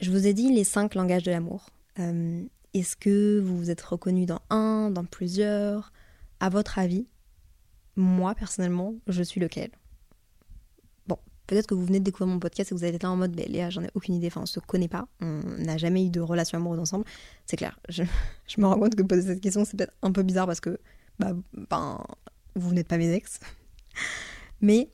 Je 0.00 0.10
vous 0.10 0.26
ai 0.26 0.34
dit 0.34 0.52
les 0.52 0.64
cinq 0.64 0.94
langages 0.94 1.22
de 1.22 1.30
l'amour. 1.30 1.70
Euh, 1.98 2.44
est-ce 2.74 2.96
que 2.96 3.40
vous 3.40 3.56
vous 3.56 3.70
êtes 3.70 3.80
reconnu 3.80 4.26
dans 4.26 4.40
un, 4.50 4.90
dans 4.90 5.04
plusieurs? 5.04 5.92
À 6.40 6.50
votre 6.50 6.78
avis, 6.78 7.08
moi 8.00 8.34
personnellement, 8.34 8.94
je 9.06 9.22
suis 9.22 9.40
lequel? 9.40 9.70
Peut-être 11.48 11.66
que 11.66 11.74
vous 11.74 11.86
venez 11.86 11.98
de 11.98 12.04
découvrir 12.04 12.30
mon 12.34 12.38
podcast 12.38 12.70
et 12.70 12.74
que 12.74 12.78
vous 12.78 12.84
êtes 12.84 13.02
là 13.02 13.10
en 13.10 13.16
mode, 13.16 13.32
ben, 13.32 13.46
Léa, 13.48 13.70
j'en 13.70 13.82
ai 13.82 13.88
aucune 13.94 14.14
idée, 14.14 14.26
enfin, 14.26 14.42
on 14.42 14.46
se 14.46 14.60
connaît 14.60 14.86
pas, 14.86 15.08
on 15.22 15.40
n'a 15.56 15.78
jamais 15.78 16.04
eu 16.04 16.10
de 16.10 16.20
relation 16.20 16.58
amoureuse 16.58 16.78
ensemble. 16.78 17.06
C'est 17.46 17.56
clair, 17.56 17.80
je, 17.88 18.02
me 18.58 18.66
rends 18.66 18.78
compte 18.78 18.94
que 18.94 19.02
poser 19.02 19.22
cette 19.22 19.40
question, 19.40 19.64
c'est 19.64 19.74
peut-être 19.74 19.94
un 20.02 20.12
peu 20.12 20.22
bizarre 20.22 20.46
parce 20.46 20.60
que, 20.60 20.78
bah, 21.18 21.32
ben, 21.70 22.04
vous 22.54 22.74
n'êtes 22.74 22.86
pas 22.86 22.98
mes 22.98 23.10
ex. 23.14 23.40
Mais, 24.60 24.90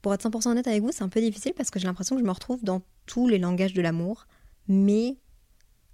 pour 0.00 0.14
être 0.14 0.24
100% 0.24 0.50
honnête 0.50 0.68
avec 0.68 0.80
vous, 0.80 0.92
c'est 0.92 1.02
un 1.02 1.08
peu 1.08 1.20
difficile 1.20 1.54
parce 1.56 1.70
que 1.72 1.80
j'ai 1.80 1.88
l'impression 1.88 2.14
que 2.14 2.22
je 2.22 2.26
me 2.26 2.32
retrouve 2.32 2.62
dans 2.62 2.82
tous 3.06 3.26
les 3.26 3.38
langages 3.38 3.74
de 3.74 3.82
l'amour, 3.82 4.28
mais 4.68 5.16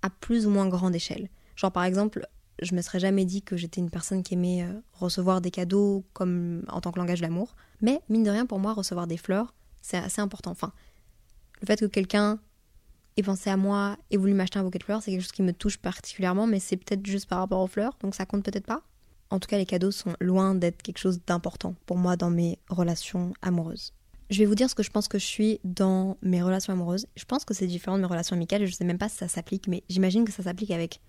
à 0.02 0.10
plus 0.10 0.46
ou 0.46 0.50
moins 0.50 0.68
grande 0.68 0.94
échelle. 0.94 1.30
Genre, 1.56 1.72
par 1.72 1.84
exemple, 1.84 2.26
je 2.60 2.74
me 2.74 2.82
serais 2.82 3.00
jamais 3.00 3.24
dit 3.24 3.42
que 3.42 3.56
j'étais 3.56 3.80
une 3.80 3.90
personne 3.90 4.22
qui 4.22 4.34
aimait 4.34 4.62
euh, 4.62 4.72
recevoir 4.92 5.40
des 5.40 5.50
cadeaux 5.50 6.04
comme 6.12 6.64
en 6.68 6.80
tant 6.80 6.92
que 6.92 6.98
langage 6.98 7.20
de 7.20 7.24
l'amour. 7.24 7.54
Mais, 7.80 8.00
mine 8.08 8.22
de 8.22 8.30
rien, 8.30 8.46
pour 8.46 8.58
moi, 8.58 8.72
recevoir 8.72 9.06
des 9.06 9.16
fleurs, 9.16 9.54
c'est 9.80 9.96
assez 9.96 10.20
important. 10.20 10.50
Enfin, 10.50 10.72
le 11.60 11.66
fait 11.66 11.80
que 11.80 11.86
quelqu'un 11.86 12.38
ait 13.16 13.22
pensé 13.22 13.50
à 13.50 13.56
moi 13.56 13.96
et 14.10 14.16
voulu 14.16 14.34
m'acheter 14.34 14.58
un 14.58 14.64
bouquet 14.64 14.78
de 14.78 14.84
fleurs, 14.84 15.02
c'est 15.02 15.10
quelque 15.10 15.22
chose 15.22 15.32
qui 15.32 15.42
me 15.42 15.52
touche 15.52 15.78
particulièrement, 15.78 16.46
mais 16.46 16.60
c'est 16.60 16.76
peut-être 16.76 17.04
juste 17.06 17.28
par 17.28 17.38
rapport 17.38 17.60
aux 17.60 17.66
fleurs, 17.66 17.96
donc 18.00 18.14
ça 18.14 18.26
compte 18.26 18.44
peut-être 18.44 18.66
pas. 18.66 18.82
En 19.30 19.38
tout 19.38 19.48
cas, 19.48 19.58
les 19.58 19.66
cadeaux 19.66 19.90
sont 19.90 20.14
loin 20.20 20.54
d'être 20.54 20.82
quelque 20.82 20.98
chose 20.98 21.20
d'important 21.26 21.74
pour 21.86 21.96
moi 21.96 22.16
dans 22.16 22.30
mes 22.30 22.58
relations 22.68 23.32
amoureuses. 23.42 23.94
Je 24.30 24.38
vais 24.38 24.46
vous 24.46 24.54
dire 24.54 24.70
ce 24.70 24.74
que 24.74 24.82
je 24.82 24.90
pense 24.90 25.08
que 25.08 25.18
je 25.18 25.26
suis 25.26 25.60
dans 25.64 26.16
mes 26.22 26.42
relations 26.42 26.72
amoureuses. 26.72 27.06
Je 27.16 27.24
pense 27.24 27.44
que 27.44 27.54
c'est 27.54 27.66
différent 27.66 27.96
de 27.96 28.02
mes 28.02 28.08
relations 28.08 28.34
amicales, 28.34 28.64
je 28.66 28.72
sais 28.72 28.84
même 28.84 28.98
pas 28.98 29.08
si 29.08 29.16
ça 29.16 29.28
s'applique, 29.28 29.68
mais 29.68 29.82
j'imagine 29.88 30.24
que 30.24 30.32
ça 30.32 30.42
s'applique 30.42 30.70
avec 30.70 31.00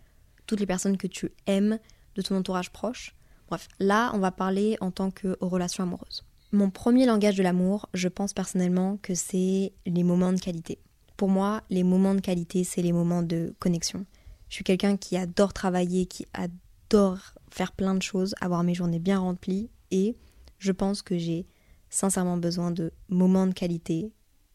toutes 0.46 0.60
les 0.60 0.66
personnes 0.66 0.98
que 0.98 1.08
tu 1.08 1.32
aimes, 1.48 1.80
de 2.16 2.22
ton 2.22 2.36
entourage 2.36 2.72
proche. 2.72 3.16
Bref, 3.50 3.68
là, 3.80 4.12
on 4.14 4.20
va 4.20 4.32
parler 4.32 4.78
en 4.82 4.92
tant 4.92 5.12
que 5.12 5.38
relations 5.42 5.84
amoureuses. 5.84 6.24
Mon 6.52 6.70
premier 6.70 7.06
langage 7.06 7.36
de 7.36 7.44
l'amour, 7.44 7.90
je 7.94 8.08
pense 8.08 8.34
personnellement 8.34 8.98
que 9.02 9.16
c'est 9.16 9.74
les 9.86 10.04
moments 10.04 10.34
de 10.34 10.40
qualité. 10.40 10.80
Pour 11.18 11.30
moi, 11.30 11.64
les 11.70 11.84
moments 11.84 12.16
de 12.16 12.22
qualité, 12.22 12.64
c'est 12.64 12.82
les 12.82 12.92
moments 12.92 13.24
de 13.24 13.54
connexion. 13.60 14.06
Je 14.50 14.56
suis 14.56 14.64
quelqu'un 14.64 14.98
qui 14.98 15.18
adore 15.18 15.54
travailler, 15.54 16.06
qui 16.06 16.28
adore 16.34 17.34
faire 17.50 17.72
plein 17.72 17.96
de 17.96 18.02
choses, 18.02 18.36
avoir 18.40 18.64
mes 18.64 18.76
journées 18.76 19.00
bien 19.00 19.20
remplies 19.20 19.70
et 19.90 20.16
je 20.60 20.72
pense 20.72 21.02
que 21.02 21.18
j'ai 21.18 21.48
sincèrement 21.90 22.38
besoin 22.38 22.72
de 22.72 22.92
moments 23.10 23.48
de 23.48 23.54
qualité 23.54 24.12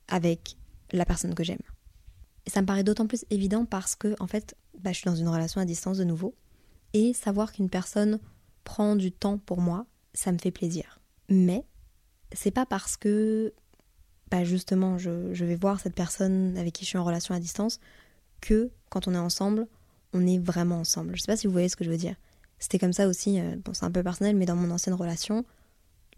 avec 0.09 0.57
la 0.93 1.05
personne 1.05 1.35
que 1.35 1.45
j'aime. 1.45 1.59
Et 2.47 2.51
ça 2.51 2.63
me 2.63 2.67
paraît 2.67 2.85
d'autant 2.85 3.07
plus 3.07 3.25
évident 3.31 3.65
parce 3.65 3.95
que, 3.95 4.15
en 4.21 4.27
fait, 4.27 4.57
bah, 4.81 4.93
je 4.93 4.99
suis 4.99 5.07
dans 5.07 5.17
une 5.17 5.29
relation 5.29 5.61
à 5.61 5.65
distance 5.65 5.99
de 5.99 6.05
nouveau 6.05 6.35
et 6.95 7.13
savoir 7.13 7.53
qu'une 7.53 7.71
personne 7.71 8.19
prend 8.65 8.97
du 8.97 9.13
temps 9.13 9.39
pour 9.39 9.61
moi, 9.61 9.87
ça 10.15 10.33
me 10.33 10.39
fait 10.39 10.51
plaisir. 10.51 11.01
Mais 11.29 11.65
c'est 12.33 12.51
pas 12.51 12.67
parce 12.67 12.97
que 12.97 13.53
bah 14.31 14.45
justement 14.45 14.99
je, 14.99 15.11
vais 15.33 15.55
voir 15.55 15.81
cette 15.81 15.95
personne 15.95 16.57
avec 16.59 16.75
qui 16.75 16.85
je 16.85 16.91
suis 16.91 16.99
en 16.99 17.05
relation 17.05 17.35
à 17.35 17.41
distance 17.41 17.81
que 18.41 18.71
quand 18.91 19.09
on 19.09 19.15
est 19.15 19.19
ensemble, 19.19 19.67
on 20.13 20.27
est 20.27 20.39
vraiment 20.39 20.81
ensemble. 20.81 21.17
Je 21.17 21.23
sais 21.23 21.33
pas 21.33 21.37
si 21.37 21.47
vous 21.47 21.53
voyez 21.53 21.69
ce 21.69 21.77
que 21.77 21.85
je 21.85 21.91
veux 21.91 21.97
dire. 21.97 22.17
C'était 22.59 22.79
comme 22.79 22.93
ça 22.93 23.09
aussi, 23.09 23.41
euh, 23.41 23.57
bon 23.65 23.73
c'est 23.73 23.85
un 23.85 23.91
peu 23.91 24.03
personnel, 24.03 24.37
mais 24.37 24.47
dans 24.47 24.57
mon 24.57 24.71
ancienne 24.71 24.95
relation, 24.95 25.45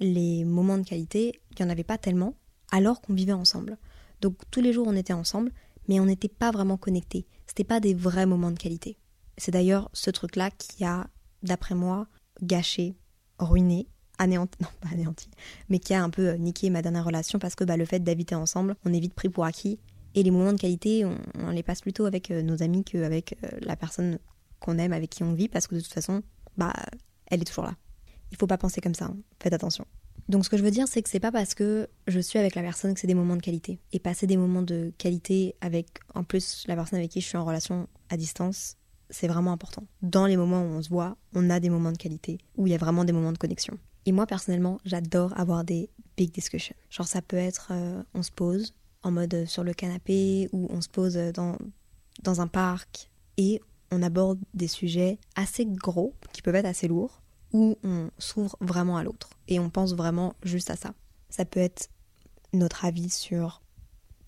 les 0.00 0.44
moments 0.44 0.78
de 0.78 0.84
qualité, 0.84 1.40
il 1.50 1.62
n'y 1.62 1.68
en 1.68 1.70
avait 1.70 1.84
pas 1.84 1.98
tellement, 1.98 2.34
alors 2.72 3.00
qu'on 3.00 3.14
vivait 3.14 3.32
ensemble. 3.32 3.76
Donc 4.20 4.36
tous 4.50 4.60
les 4.60 4.72
jours 4.72 4.86
on 4.88 4.96
était 4.96 5.12
ensemble, 5.12 5.52
mais 5.90 5.98
on 5.98 6.06
n'était 6.06 6.28
pas 6.28 6.52
vraiment 6.52 6.76
connectés. 6.76 7.26
C'était 7.48 7.64
pas 7.64 7.80
des 7.80 7.94
vrais 7.94 8.24
moments 8.24 8.52
de 8.52 8.58
qualité. 8.58 8.96
C'est 9.36 9.50
d'ailleurs 9.50 9.90
ce 9.92 10.10
truc-là 10.10 10.52
qui 10.52 10.84
a, 10.84 11.08
d'après 11.42 11.74
moi, 11.74 12.06
gâché, 12.42 12.94
ruiné 13.40 13.88
anéanti, 14.16 14.56
non 14.62 14.68
pas 14.80 14.90
anéanti, 14.92 15.28
mais 15.68 15.80
qui 15.80 15.92
a 15.92 16.04
un 16.04 16.10
peu 16.10 16.28
euh, 16.28 16.36
niqué 16.36 16.70
ma 16.70 16.80
dernière 16.80 17.04
relation 17.04 17.40
parce 17.40 17.56
que 17.56 17.64
bah, 17.64 17.76
le 17.76 17.84
fait 17.84 17.98
d'habiter 17.98 18.36
ensemble, 18.36 18.76
on 18.84 18.92
est 18.92 19.00
vite 19.00 19.14
pris 19.14 19.28
pour 19.28 19.44
acquis. 19.44 19.80
Et 20.14 20.22
les 20.22 20.30
moments 20.30 20.52
de 20.52 20.60
qualité, 20.60 21.04
on, 21.04 21.50
les 21.50 21.64
passe 21.64 21.80
plutôt 21.80 22.04
avec 22.04 22.30
euh, 22.30 22.40
nos 22.42 22.62
amis 22.62 22.84
qu'avec 22.84 23.36
euh, 23.42 23.48
la 23.60 23.74
personne 23.74 24.20
qu'on 24.60 24.78
aime, 24.78 24.92
avec 24.92 25.10
qui 25.10 25.24
on 25.24 25.32
vit, 25.32 25.48
parce 25.48 25.66
que 25.66 25.74
de 25.74 25.80
toute 25.80 25.92
façon, 25.92 26.22
bah, 26.56 26.72
elle 27.26 27.42
est 27.42 27.44
toujours 27.44 27.64
là. 27.64 27.74
Il 28.30 28.36
faut 28.36 28.46
pas 28.46 28.58
penser 28.58 28.80
comme 28.80 28.94
ça, 28.94 29.06
hein. 29.06 29.16
faites 29.42 29.54
attention. 29.54 29.86
Donc 30.28 30.44
ce 30.44 30.50
que 30.50 30.56
je 30.56 30.62
veux 30.62 30.70
dire, 30.70 30.86
c'est 30.88 31.02
que 31.02 31.08
c'est 31.08 31.20
pas 31.20 31.32
parce 31.32 31.54
que 31.54 31.88
je 32.06 32.20
suis 32.20 32.38
avec 32.38 32.54
la 32.54 32.62
personne 32.62 32.94
que 32.94 33.00
c'est 33.00 33.06
des 33.06 33.14
moments 33.14 33.36
de 33.36 33.42
qualité. 33.42 33.80
Et 33.92 33.98
passer 33.98 34.26
des 34.26 34.36
moments 34.36 34.62
de 34.62 34.92
qualité 34.98 35.54
avec, 35.60 35.86
en 36.14 36.24
plus, 36.24 36.64
la 36.68 36.76
personne 36.76 36.98
avec 36.98 37.10
qui 37.10 37.20
je 37.20 37.26
suis 37.26 37.38
en 37.38 37.44
relation 37.44 37.88
à 38.08 38.16
distance, 38.16 38.76
c'est 39.10 39.28
vraiment 39.28 39.52
important. 39.52 39.84
Dans 40.02 40.26
les 40.26 40.36
moments 40.36 40.62
où 40.62 40.66
on 40.66 40.82
se 40.82 40.88
voit, 40.88 41.16
on 41.34 41.50
a 41.50 41.60
des 41.60 41.70
moments 41.70 41.92
de 41.92 41.98
qualité, 41.98 42.38
où 42.56 42.66
il 42.66 42.70
y 42.70 42.74
a 42.74 42.78
vraiment 42.78 43.04
des 43.04 43.12
moments 43.12 43.32
de 43.32 43.38
connexion. 43.38 43.76
Et 44.06 44.12
moi, 44.12 44.26
personnellement, 44.26 44.78
j'adore 44.84 45.38
avoir 45.38 45.64
des 45.64 45.90
big 46.16 46.32
discussions. 46.32 46.76
Genre, 46.90 47.06
ça 47.06 47.22
peut 47.22 47.36
être, 47.36 47.68
euh, 47.72 48.02
on 48.14 48.22
se 48.22 48.30
pose 48.30 48.74
en 49.02 49.10
mode 49.10 49.34
euh, 49.34 49.46
sur 49.46 49.64
le 49.64 49.74
canapé 49.74 50.48
ou 50.52 50.68
on 50.70 50.80
se 50.80 50.88
pose 50.88 51.16
euh, 51.16 51.32
dans, 51.32 51.56
dans 52.22 52.40
un 52.40 52.46
parc 52.46 53.10
et 53.36 53.60
on 53.90 54.02
aborde 54.02 54.38
des 54.54 54.68
sujets 54.68 55.18
assez 55.34 55.66
gros, 55.66 56.14
qui 56.32 56.42
peuvent 56.42 56.54
être 56.54 56.66
assez 56.66 56.88
lourds, 56.88 57.22
où 57.52 57.76
on 57.82 58.10
s'ouvre 58.18 58.56
vraiment 58.60 58.96
à 58.96 59.02
l'autre. 59.02 59.30
Et 59.48 59.58
on 59.58 59.70
pense 59.70 59.94
vraiment 59.94 60.34
juste 60.42 60.70
à 60.70 60.76
ça. 60.76 60.94
Ça 61.28 61.44
peut 61.44 61.60
être 61.60 61.90
notre 62.52 62.84
avis 62.84 63.10
sur 63.10 63.62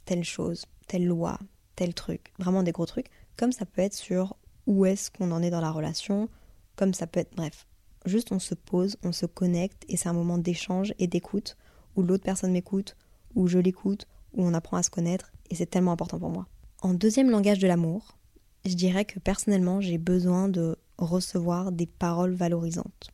telle 0.04 0.24
chose, 0.24 0.66
telle 0.86 1.06
loi, 1.06 1.38
tel 1.76 1.94
truc, 1.94 2.32
vraiment 2.38 2.62
des 2.62 2.72
gros 2.72 2.86
trucs, 2.86 3.10
comme 3.36 3.52
ça 3.52 3.66
peut 3.66 3.82
être 3.82 3.94
sur 3.94 4.36
où 4.66 4.86
est-ce 4.86 5.10
qu'on 5.10 5.32
en 5.32 5.42
est 5.42 5.50
dans 5.50 5.60
la 5.60 5.70
relation, 5.70 6.28
comme 6.76 6.94
ça 6.94 7.06
peut 7.06 7.20
être, 7.20 7.34
bref, 7.34 7.66
Juste 8.04 8.32
on 8.32 8.40
se 8.40 8.54
pose, 8.54 8.96
on 9.04 9.12
se 9.12 9.26
connecte 9.26 9.84
et 9.88 9.96
c'est 9.96 10.08
un 10.08 10.12
moment 10.12 10.38
d'échange 10.38 10.92
et 10.98 11.06
d'écoute 11.06 11.56
où 11.94 12.02
l'autre 12.02 12.24
personne 12.24 12.52
m'écoute, 12.52 12.96
où 13.34 13.46
je 13.46 13.58
l'écoute, 13.58 14.08
où 14.32 14.44
on 14.44 14.54
apprend 14.54 14.76
à 14.76 14.82
se 14.82 14.90
connaître 14.90 15.30
et 15.50 15.54
c'est 15.54 15.66
tellement 15.66 15.92
important 15.92 16.18
pour 16.18 16.30
moi. 16.30 16.48
En 16.80 16.94
deuxième 16.94 17.30
langage 17.30 17.60
de 17.60 17.68
l'amour, 17.68 18.18
je 18.64 18.74
dirais 18.74 19.04
que 19.04 19.20
personnellement 19.20 19.80
j'ai 19.80 19.98
besoin 19.98 20.48
de 20.48 20.76
recevoir 21.04 21.72
des 21.72 21.86
paroles 21.86 22.34
valorisantes. 22.34 23.10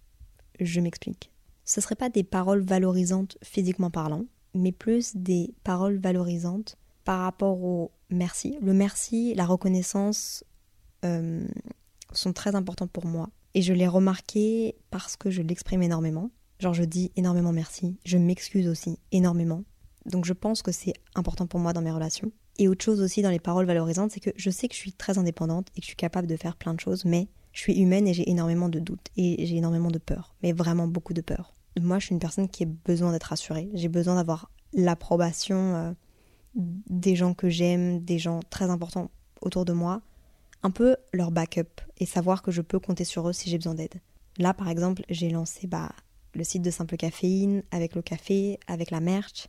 Je 0.61 0.81
m'explique. 0.81 1.31
Ce 1.65 1.81
ne 1.81 1.83
seraient 1.83 1.95
pas 1.95 2.09
des 2.09 2.25
paroles 2.25 2.63
valorisantes 2.63 3.37
physiquement 3.43 3.91
parlant, 3.91 4.25
mais 4.55 4.73
plus 4.73 5.17
des 5.17 5.55
paroles 5.65 5.99
valorisantes 5.99 6.77
par 7.05 7.21
rapport 7.21 7.63
au 7.63 7.93
merci. 8.11 8.59
Le 8.63 8.73
merci, 8.73 9.35
la 9.35 9.47
reconnaissance 9.47 10.45
euh, 11.05 11.47
sont 12.13 12.33
très 12.33 12.55
importants 12.55 12.87
pour 12.87 13.07
moi. 13.07 13.31
Et 13.55 13.63
je 13.63 13.73
l'ai 13.73 13.87
remarqué 13.87 14.77
parce 14.91 15.17
que 15.17 15.31
je 15.31 15.43
l'exprime 15.43 15.83
énormément. 15.83 16.31
Genre 16.59 16.75
je 16.75 16.85
dis 16.85 17.13
énormément 17.17 17.53
merci, 17.53 17.99
je 18.05 18.19
m'excuse 18.19 18.67
aussi 18.67 18.99
énormément. 19.13 19.63
Donc 20.07 20.25
je 20.25 20.33
pense 20.33 20.63
que 20.63 20.73
c'est 20.73 20.95
important 21.15 21.47
pour 21.47 21.61
moi 21.61 21.73
dans 21.73 21.83
mes 21.83 21.91
relations. 21.91 22.33
Et 22.59 22.67
autre 22.67 22.85
chose 22.85 23.01
aussi 23.01 23.23
dans 23.23 23.31
les 23.31 23.39
paroles 23.39 23.67
valorisantes, 23.67 24.11
c'est 24.11 24.21
que 24.21 24.31
je 24.35 24.51
sais 24.51 24.67
que 24.67 24.75
je 24.75 24.81
suis 24.81 24.93
très 24.93 25.19
indépendante 25.19 25.69
et 25.77 25.81
que 25.81 25.85
je 25.85 25.89
suis 25.89 25.97
capable 25.97 26.27
de 26.27 26.37
faire 26.37 26.57
plein 26.57 26.75
de 26.75 26.81
choses, 26.81 27.05
mais 27.05 27.29
je 27.59 27.65
suis 27.65 27.81
humaine 27.81 28.07
et 28.07 28.15
j'ai 28.15 28.31
énormément 28.31 28.69
de 28.69 28.79
doutes 28.79 29.09
et 29.17 29.45
j'ai 29.45 29.57
énormément 29.57 29.91
de 29.91 29.99
peur, 29.99 30.37
mais 30.45 30.53
vraiment 30.53 30.87
beaucoup 30.87 31.13
de 31.13 31.21
peur. 31.21 31.57
Moi, 31.81 31.99
je 31.99 32.07
suis 32.07 32.13
une 32.13 32.21
personne 32.21 32.49
qui 32.49 32.63
a 32.63 32.67
besoin 32.67 33.11
d'être 33.11 33.25
rassurée. 33.25 33.69
J'ai 33.75 33.89
besoin 33.89 34.15
d'avoir 34.15 34.53
l'approbation 34.75 35.75
euh, 35.75 35.93
des 36.55 37.17
gens 37.17 37.35
que 37.35 37.49
j'aime, 37.49 37.99
des 37.99 38.21
gens 38.21 38.39
très 38.49 38.71
importants 38.71 39.11
autour 39.41 39.65
de 39.65 39.73
moi. 39.73 40.03
un 40.63 40.71
peu 40.71 40.97
leur 41.13 41.33
backup 41.33 41.81
et 41.99 42.07
savoir 42.07 42.43
que 42.43 42.53
je 42.53 42.63
peux 42.63 42.79
compter 42.79 43.03
sur 43.03 43.29
eux 43.29 43.33
si 43.33 43.51
j'ai 43.51 43.59
besoin 43.59 43.75
d'aide. 43.75 44.01
Là, 44.39 44.55
par 44.55 44.69
exemple, 44.69 45.03
j'ai 45.09 45.29
lancé 45.29 45.67
bah, 45.67 45.91
le 46.35 46.45
site 46.45 46.63
de 46.63 46.71
Simple 46.71 46.97
Caféine 46.97 47.65
avec 47.73 47.97
le 47.97 48.03
café, 48.03 48.61
avec 48.69 48.93
la 48.93 49.01
merch. 49.01 49.49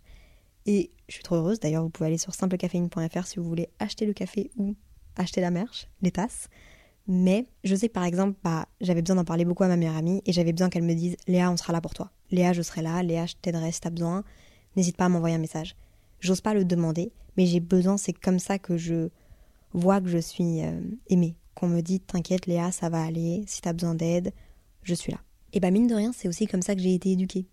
Et 0.66 0.90
je 1.10 1.14
suis 1.14 1.24
trop 1.24 1.36
heureuse. 1.36 1.60
D'ailleurs, 1.60 1.84
vous 1.84 1.92
pouvez 1.92 2.08
aller 2.08 2.18
sur 2.18 2.34
simplecaféine.fr 2.34 3.28
si 3.28 3.38
vous 3.38 3.46
voulez 3.46 3.70
acheter 3.78 4.08
le 4.08 4.14
café 4.14 4.50
ou 4.58 4.76
acheter 5.16 5.42
la 5.42 5.52
merch, 5.52 5.88
les 6.02 6.12
tasses. 6.12 6.50
Mais 7.12 7.48
je 7.64 7.76
sais 7.76 7.88
que 7.88 7.94
par 7.94 8.04
exemple, 8.04 8.38
bah, 8.44 8.68
j'avais 8.82 9.02
besoin 9.02 9.16
d'en 9.16 9.26
parler 9.26 9.44
beaucoup 9.44 9.64
à 9.64 9.68
ma 9.68 9.76
meilleure 9.76 9.98
amie 9.98 10.22
et 10.28 10.32
j'avais 10.32 10.54
besoin 10.54 10.70
qu'elle 10.70 10.84
me 10.84 10.94
dise 10.94 11.18
Léa, 11.28 11.52
on 11.52 11.58
sera 11.58 11.74
là 11.74 11.82
pour 11.82 11.96
toi. 11.96 12.12
Léa, 12.30 12.54
je 12.54 12.62
serai 12.62 12.84
là. 12.84 13.02
Léa, 13.02 13.26
je 13.26 13.34
t'aiderai 13.42 13.72
si 13.72 13.82
t'as 13.82 13.90
besoin. 13.90 14.24
N'hésite 14.76 14.96
pas 14.96 15.06
à 15.06 15.10
m'envoyer 15.10 15.36
un 15.36 15.40
message. 15.40 15.76
J'ose 16.20 16.42
pas 16.42 16.54
le 16.54 16.66
demander, 16.66 17.12
mais 17.36 17.48
j'ai 17.48 17.62
besoin, 17.62 17.98
c'est 17.98 18.14
comme 18.14 18.38
ça 18.38 18.60
que 18.60 18.78
je 18.78 19.10
vois 19.74 20.02
que 20.02 20.08
je 20.08 20.20
suis 20.20 20.62
euh, 20.64 20.82
aimée. 21.08 21.36
Qu'on 21.56 21.68
me 21.68 21.82
dit 21.82 22.00
T'inquiète, 22.00 22.46
Léa, 22.46 22.72
ça 22.72 22.90
va 22.90 23.04
aller. 23.04 23.44
Si 23.48 23.60
t'as 23.62 23.74
besoin 23.74 23.96
d'aide, 23.96 24.32
je 24.84 24.94
suis 24.94 25.12
là. 25.12 25.18
Et 25.52 25.60
bah, 25.60 25.72
mine 25.72 25.88
de 25.88 25.96
rien, 25.96 26.12
c'est 26.14 26.28
aussi 26.28 26.46
comme 26.46 26.62
ça 26.62 26.76
que 26.76 26.82
j'ai 26.82 26.94
été 26.94 27.10
éduquée. 27.10 27.48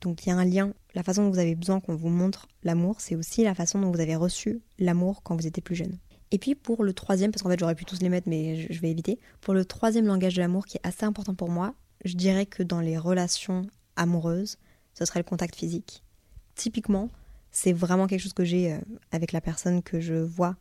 Donc 0.00 0.26
il 0.26 0.30
y 0.30 0.32
a 0.32 0.36
un 0.36 0.44
lien. 0.44 0.74
La 0.96 1.04
façon 1.04 1.22
dont 1.22 1.30
vous 1.30 1.38
avez 1.38 1.54
besoin 1.54 1.78
qu'on 1.78 1.94
vous 1.94 2.08
montre 2.08 2.48
l'amour, 2.64 3.00
c'est 3.00 3.14
aussi 3.14 3.44
la 3.44 3.54
façon 3.54 3.80
dont 3.80 3.92
vous 3.92 4.00
avez 4.00 4.16
reçu 4.16 4.62
l'amour 4.80 5.22
quand 5.22 5.36
vous 5.36 5.46
étiez 5.46 5.62
plus 5.62 5.76
jeune. 5.76 5.96
Et 6.32 6.38
puis 6.38 6.54
pour 6.54 6.82
le 6.82 6.92
troisième, 6.92 7.30
parce 7.30 7.42
qu'en 7.42 7.50
fait 7.50 7.58
j'aurais 7.58 7.74
pu 7.74 7.84
tous 7.84 8.00
les 8.00 8.08
mettre, 8.08 8.28
mais 8.28 8.66
je 8.70 8.80
vais 8.80 8.90
éviter. 8.90 9.18
Pour 9.40 9.54
le 9.54 9.64
troisième 9.64 10.06
langage 10.06 10.34
de 10.34 10.40
l'amour 10.40 10.66
qui 10.66 10.76
est 10.78 10.86
assez 10.86 11.04
important 11.04 11.34
pour 11.34 11.50
moi, 11.50 11.74
je 12.04 12.14
dirais 12.14 12.46
que 12.46 12.62
dans 12.62 12.80
les 12.80 12.98
relations 12.98 13.66
amoureuses, 13.96 14.58
ce 14.94 15.04
serait 15.04 15.20
le 15.20 15.24
contact 15.24 15.54
physique. 15.54 16.02
Typiquement, 16.54 17.10
c'est 17.50 17.72
vraiment 17.72 18.06
quelque 18.06 18.20
chose 18.20 18.32
que 18.32 18.44
j'ai 18.44 18.72
euh, 18.72 18.78
avec 19.12 19.32
la 19.32 19.40
personne 19.40 19.82
que 19.82 20.00
je 20.00 20.14
vois 20.14 20.56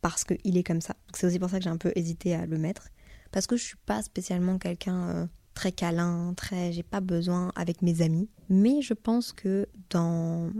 parce 0.00 0.24
qu'il 0.24 0.56
est 0.56 0.62
comme 0.62 0.80
ça. 0.80 0.94
C'est 1.14 1.26
aussi 1.26 1.38
pour 1.38 1.50
ça 1.50 1.58
que 1.58 1.64
j'ai 1.64 1.70
un 1.70 1.76
peu 1.76 1.92
hésité 1.96 2.34
à 2.34 2.46
le 2.46 2.58
mettre. 2.58 2.88
Parce 3.32 3.46
que 3.46 3.56
je 3.56 3.64
suis 3.64 3.76
pas 3.84 4.02
spécialement 4.02 4.58
quelqu'un 4.58 5.08
euh, 5.08 5.26
très 5.54 5.72
câlin, 5.72 6.32
très. 6.36 6.72
J'ai 6.72 6.82
pas 6.82 7.00
besoin 7.00 7.52
avec 7.56 7.82
mes 7.82 8.00
amis. 8.02 8.28
Mais 8.48 8.80
je 8.80 8.94
pense 8.94 9.32
que 9.32 9.68
dans 9.90 10.50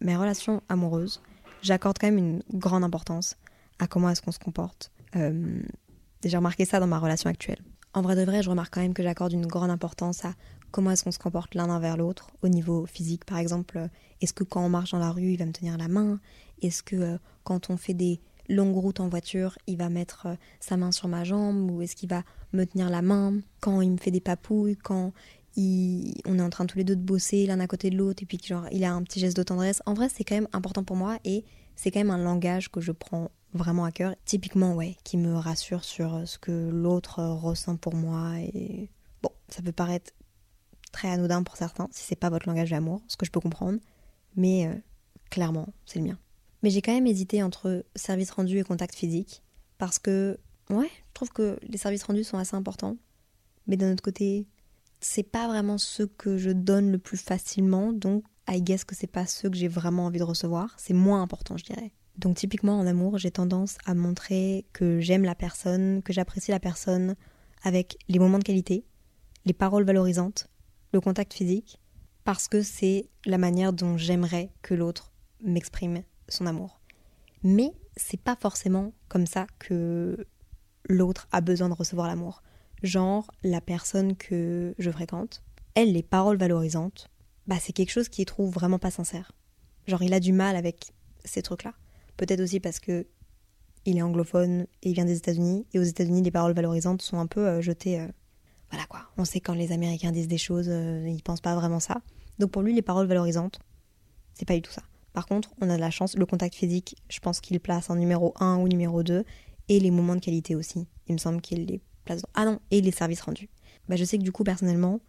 mes 0.00 0.16
relations 0.16 0.62
amoureuses, 0.68 1.20
j'accorde 1.62 1.98
quand 1.98 2.08
même 2.08 2.18
une 2.18 2.42
grande 2.54 2.84
importance 2.84 3.36
à 3.78 3.86
comment 3.86 4.10
est-ce 4.10 4.22
qu'on 4.22 4.32
se 4.32 4.38
comporte. 4.38 4.90
Euh, 5.16 5.60
j'ai 6.24 6.36
remarqué 6.36 6.64
ça 6.64 6.80
dans 6.80 6.86
ma 6.86 6.98
relation 6.98 7.30
actuelle. 7.30 7.62
En 7.94 8.02
vrai 8.02 8.16
de 8.16 8.22
vrai, 8.22 8.42
je 8.42 8.50
remarque 8.50 8.74
quand 8.74 8.80
même 8.80 8.94
que 8.94 9.02
j'accorde 9.02 9.32
une 9.32 9.46
grande 9.46 9.70
importance 9.70 10.24
à 10.24 10.34
comment 10.70 10.90
est-ce 10.90 11.04
qu'on 11.04 11.12
se 11.12 11.18
comporte 11.18 11.54
l'un 11.54 11.70
envers 11.70 11.96
l'autre 11.96 12.30
au 12.42 12.48
niveau 12.48 12.86
physique. 12.86 13.24
Par 13.24 13.38
exemple, 13.38 13.78
euh, 13.78 13.88
est-ce 14.20 14.32
que 14.32 14.44
quand 14.44 14.64
on 14.64 14.68
marche 14.68 14.90
dans 14.90 14.98
la 14.98 15.10
rue, 15.10 15.32
il 15.32 15.38
va 15.38 15.46
me 15.46 15.52
tenir 15.52 15.78
la 15.78 15.88
main? 15.88 16.20
Est-ce 16.60 16.82
que 16.82 16.96
euh, 16.96 17.18
quand 17.44 17.70
on 17.70 17.76
fait 17.76 17.94
des 17.94 18.20
longues 18.48 18.76
routes 18.76 19.00
en 19.00 19.08
voiture, 19.08 19.58
il 19.66 19.76
va 19.76 19.88
mettre 19.88 20.28
sa 20.60 20.76
main 20.76 20.92
sur 20.92 21.08
ma 21.08 21.24
jambe 21.24 21.70
Ou 21.70 21.82
est-ce 21.82 21.96
qu'il 21.96 22.08
va 22.08 22.22
me 22.52 22.64
tenir 22.64 22.90
la 22.90 23.02
main? 23.02 23.34
Quand 23.60 23.80
il 23.80 23.90
me 23.90 23.98
fait 23.98 24.10
des 24.10 24.20
papouilles 24.20 24.76
Quand 24.76 25.12
on 26.26 26.38
est 26.38 26.42
en 26.42 26.50
train 26.50 26.66
tous 26.66 26.78
les 26.78 26.84
deux 26.84 26.96
de 26.96 27.02
bosser 27.02 27.46
l'un 27.46 27.60
à 27.60 27.66
côté 27.66 27.90
de 27.90 27.96
l'autre 27.96 28.22
et 28.22 28.26
puis 28.26 28.38
genre 28.42 28.66
il 28.70 28.84
a 28.84 28.92
un 28.92 29.02
petit 29.02 29.20
geste 29.20 29.36
de 29.36 29.42
tendresse. 29.42 29.82
En 29.86 29.94
vrai, 29.94 30.08
c'est 30.08 30.24
quand 30.24 30.34
même 30.34 30.48
important 30.52 30.84
pour 30.84 30.96
moi 30.96 31.18
et 31.24 31.44
c'est 31.74 31.90
quand 31.90 32.00
même 32.00 32.10
un 32.10 32.18
langage 32.18 32.70
que 32.70 32.80
je 32.80 32.92
prends 32.92 33.30
vraiment 33.54 33.84
à 33.84 33.92
cœur. 33.92 34.14
Typiquement, 34.24 34.74
ouais, 34.74 34.96
qui 35.04 35.16
me 35.16 35.34
rassure 35.34 35.84
sur 35.84 36.14
euh, 36.14 36.24
ce 36.26 36.38
que 36.38 36.52
l'autre 36.52 37.20
euh, 37.20 37.32
ressent 37.32 37.76
pour 37.76 37.94
moi. 37.94 38.38
Et 38.40 38.90
bon, 39.22 39.30
ça 39.48 39.62
peut 39.62 39.72
paraître 39.72 40.12
très 40.92 41.08
anodin 41.08 41.42
pour 41.42 41.56
certains 41.56 41.88
si 41.90 42.04
c'est 42.04 42.16
pas 42.16 42.30
votre 42.30 42.48
langage 42.48 42.70
d'amour, 42.70 43.02
ce 43.08 43.16
que 43.16 43.26
je 43.26 43.30
peux 43.30 43.40
comprendre, 43.40 43.78
mais 44.36 44.66
euh, 44.66 44.74
clairement, 45.30 45.68
c'est 45.86 45.98
le 45.98 46.06
mien. 46.06 46.18
Mais 46.62 46.70
j'ai 46.70 46.82
quand 46.82 46.92
même 46.92 47.06
hésité 47.06 47.42
entre 47.42 47.84
service 47.94 48.30
rendu 48.30 48.58
et 48.58 48.64
contact 48.64 48.94
physique 48.94 49.42
parce 49.78 49.98
que, 49.98 50.38
ouais, 50.70 50.88
je 50.88 51.14
trouve 51.14 51.30
que 51.30 51.58
les 51.62 51.78
services 51.78 52.02
rendus 52.02 52.24
sont 52.24 52.38
assez 52.38 52.56
importants, 52.56 52.96
mais 53.66 53.76
d'un 53.76 53.92
autre 53.92 54.02
côté, 54.02 54.48
c'est 55.00 55.22
pas 55.22 55.46
vraiment 55.46 55.78
ce 55.78 56.02
que 56.02 56.36
je 56.36 56.50
donne 56.50 56.90
le 56.90 56.98
plus 56.98 57.18
facilement, 57.18 57.92
donc 57.92 58.24
I 58.48 58.62
guess 58.62 58.84
que 58.84 58.96
c'est 58.96 59.06
pas 59.06 59.26
ceux 59.26 59.50
que 59.50 59.56
j'ai 59.56 59.68
vraiment 59.68 60.06
envie 60.06 60.18
de 60.18 60.24
recevoir, 60.24 60.74
c'est 60.78 60.94
moins 60.94 61.22
important, 61.22 61.56
je 61.56 61.64
dirais. 61.64 61.92
Donc 62.18 62.36
typiquement 62.36 62.78
en 62.78 62.86
amour, 62.86 63.16
j'ai 63.18 63.30
tendance 63.30 63.78
à 63.86 63.94
montrer 63.94 64.66
que 64.72 65.00
j'aime 65.00 65.24
la 65.24 65.36
personne, 65.36 66.02
que 66.02 66.12
j'apprécie 66.12 66.50
la 66.50 66.58
personne 66.58 67.14
avec 67.62 67.96
les 68.08 68.18
moments 68.18 68.38
de 68.38 68.44
qualité, 68.44 68.84
les 69.44 69.52
paroles 69.52 69.84
valorisantes, 69.84 70.48
le 70.92 71.00
contact 71.00 71.32
physique, 71.32 71.80
parce 72.24 72.48
que 72.48 72.60
c'est 72.60 73.08
la 73.24 73.38
manière 73.38 73.72
dont 73.72 73.96
j'aimerais 73.96 74.50
que 74.62 74.74
l'autre 74.74 75.12
m'exprime 75.42 76.02
son 76.28 76.46
amour. 76.46 76.80
Mais 77.44 77.72
c'est 77.96 78.20
pas 78.20 78.36
forcément 78.36 78.92
comme 79.08 79.26
ça 79.26 79.46
que 79.60 80.26
l'autre 80.88 81.28
a 81.30 81.40
besoin 81.40 81.68
de 81.68 81.74
recevoir 81.74 82.08
l'amour. 82.08 82.42
Genre 82.82 83.30
la 83.44 83.60
personne 83.60 84.16
que 84.16 84.74
je 84.78 84.90
fréquente, 84.90 85.44
elle 85.74 85.92
les 85.92 86.02
paroles 86.02 86.36
valorisantes, 86.36 87.10
bah 87.46 87.56
c'est 87.60 87.72
quelque 87.72 87.92
chose 87.92 88.08
qui 88.08 88.24
trouve 88.24 88.52
vraiment 88.52 88.80
pas 88.80 88.90
sincère. 88.90 89.32
Genre 89.86 90.02
il 90.02 90.14
a 90.14 90.20
du 90.20 90.32
mal 90.32 90.56
avec 90.56 90.92
ces 91.24 91.42
trucs-là. 91.42 91.74
Peut-être 92.18 92.40
aussi 92.40 92.60
parce 92.60 92.80
que 92.80 93.06
il 93.86 93.96
est 93.96 94.02
anglophone 94.02 94.66
et 94.82 94.90
il 94.90 94.92
vient 94.92 95.06
des 95.06 95.16
États-Unis. 95.16 95.66
Et 95.72 95.78
aux 95.78 95.84
États-Unis, 95.84 96.20
les 96.20 96.30
paroles 96.30 96.52
valorisantes 96.52 97.00
sont 97.00 97.18
un 97.18 97.26
peu 97.26 97.46
euh, 97.46 97.60
jetées. 97.62 98.00
Euh, 98.00 98.08
voilà 98.70 98.84
quoi. 98.84 99.00
On 99.16 99.24
sait 99.24 99.40
quand 99.40 99.54
les 99.54 99.72
Américains 99.72 100.12
disent 100.12 100.28
des 100.28 100.36
choses, 100.36 100.68
euh, 100.68 101.08
ils 101.08 101.22
pensent 101.22 101.40
pas 101.40 101.54
vraiment 101.54 101.80
ça. 101.80 102.02
Donc 102.38 102.50
pour 102.50 102.60
lui, 102.60 102.74
les 102.74 102.82
paroles 102.82 103.06
valorisantes, 103.06 103.60
c'est 104.34 104.44
pas 104.44 104.54
du 104.54 104.62
tout 104.62 104.72
ça. 104.72 104.82
Par 105.14 105.26
contre, 105.26 105.50
on 105.60 105.70
a 105.70 105.76
de 105.76 105.80
la 105.80 105.90
chance. 105.90 106.16
Le 106.16 106.26
contact 106.26 106.54
physique, 106.54 106.96
je 107.08 107.18
pense 107.20 107.40
qu'il 107.40 107.58
place 107.60 107.88
en 107.88 107.96
numéro 107.96 108.34
1 108.40 108.58
ou 108.58 108.68
numéro 108.68 109.02
2. 109.02 109.24
Et 109.70 109.80
les 109.80 109.90
moments 109.90 110.14
de 110.14 110.20
qualité 110.20 110.54
aussi. 110.54 110.86
Il 111.06 111.14
me 111.14 111.18
semble 111.18 111.40
qu'il 111.40 111.66
les 111.66 111.80
place 112.04 112.22
dans... 112.22 112.28
Ah 112.34 112.44
non, 112.44 112.58
et 112.70 112.80
les 112.80 112.90
services 112.90 113.20
rendus. 113.20 113.48
Bah, 113.88 113.96
je 113.96 114.04
sais 114.04 114.18
que 114.18 114.22
du 114.22 114.32
coup, 114.32 114.44
personnellement, 114.44 115.00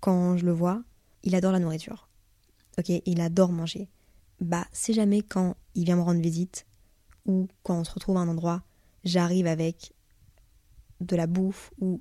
quand 0.00 0.36
je 0.36 0.44
le 0.44 0.52
vois, 0.52 0.82
il 1.22 1.34
adore 1.34 1.52
la 1.52 1.58
nourriture. 1.58 2.08
Ok, 2.78 2.90
il 3.04 3.20
adore 3.20 3.52
manger 3.52 3.88
bah 4.44 4.66
si 4.72 4.92
jamais 4.92 5.22
quand 5.22 5.56
il 5.74 5.84
vient 5.84 5.96
me 5.96 6.02
rendre 6.02 6.20
visite 6.20 6.66
ou 7.26 7.48
quand 7.62 7.80
on 7.80 7.84
se 7.84 7.92
retrouve 7.92 8.16
à 8.16 8.20
un 8.20 8.28
endroit, 8.28 8.62
j'arrive 9.04 9.46
avec 9.46 9.92
de 11.00 11.16
la 11.16 11.26
bouffe 11.26 11.72
ou 11.80 12.00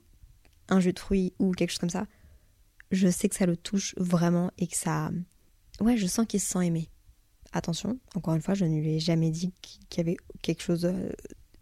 un 0.69 0.79
jus 0.79 0.93
de 0.93 0.99
fruits 0.99 1.33
ou 1.39 1.51
quelque 1.51 1.71
chose 1.71 1.79
comme 1.79 1.89
ça, 1.89 2.05
je 2.91 3.07
sais 3.07 3.29
que 3.29 3.35
ça 3.35 3.45
le 3.45 3.57
touche 3.57 3.95
vraiment 3.97 4.51
et 4.57 4.67
que 4.67 4.77
ça... 4.77 5.11
Ouais, 5.79 5.97
je 5.97 6.05
sens 6.05 6.25
qu'il 6.27 6.39
se 6.39 6.49
sent 6.49 6.67
aimé. 6.67 6.89
Attention, 7.51 7.99
encore 8.15 8.35
une 8.35 8.41
fois, 8.41 8.53
je 8.53 8.65
ne 8.65 8.79
lui 8.79 8.95
ai 8.95 8.99
jamais 8.99 9.31
dit 9.31 9.53
qu'il 9.61 9.97
y 9.97 10.01
avait 10.01 10.17
quelque 10.41 10.61
chose... 10.61 10.85
Euh, 10.85 11.11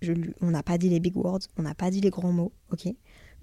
je 0.02 0.14
On 0.42 0.52
n'a 0.52 0.64
pas 0.64 0.78
dit 0.78 0.90
les 0.90 1.00
big 1.00 1.16
words, 1.16 1.42
on 1.58 1.62
n'a 1.62 1.76
pas 1.76 1.92
dit 1.92 2.02
les 2.02 2.10
grands 2.10 2.32
mots, 2.32 2.52
ok? 2.72 2.88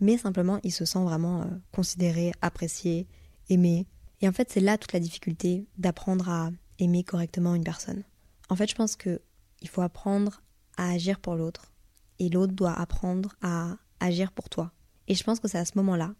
Mais 0.01 0.19
simplement, 0.19 0.59
il 0.63 0.73
se 0.73 0.85
sent 0.85 1.03
vraiment 1.03 1.43
euh, 1.43 1.47
considéré, 1.73 2.33
apprécié, 2.43 3.07
aimé. 3.49 3.87
Et 4.21 4.29
en 4.29 4.33
fait, 4.33 4.51
c'est 4.51 4.61
là 4.61 4.77
toute 4.77 4.93
la 4.93 5.01
difficulté 5.01 5.67
d'apprendre 5.77 6.29
à 6.29 6.51
aimer 6.79 7.05
correctement 7.05 7.55
une 7.55 7.65
personne. 7.65 8.05
En 8.49 8.57
fait, 8.57 8.71
je 8.71 8.75
pense 8.75 8.97
que 8.97 9.21
il 9.61 9.69
faut 9.69 9.83
apprendre 9.83 10.43
à 10.77 10.91
agir 10.91 11.19
pour 11.19 11.35
l'autre 11.35 11.73
et 12.19 12.29
l'autre 12.29 12.53
doit 12.53 12.73
apprendre 12.73 13.35
à 13.43 13.77
agir 14.01 14.33
pour 14.33 14.49
toi. 14.49 14.73
Et 15.09 15.15
je 15.15 15.25
pense 15.25 15.41
que 15.41 15.49
c'est 15.49 15.59
à 15.59 15.65
ce 15.65 15.77
moment-là, 15.77 16.15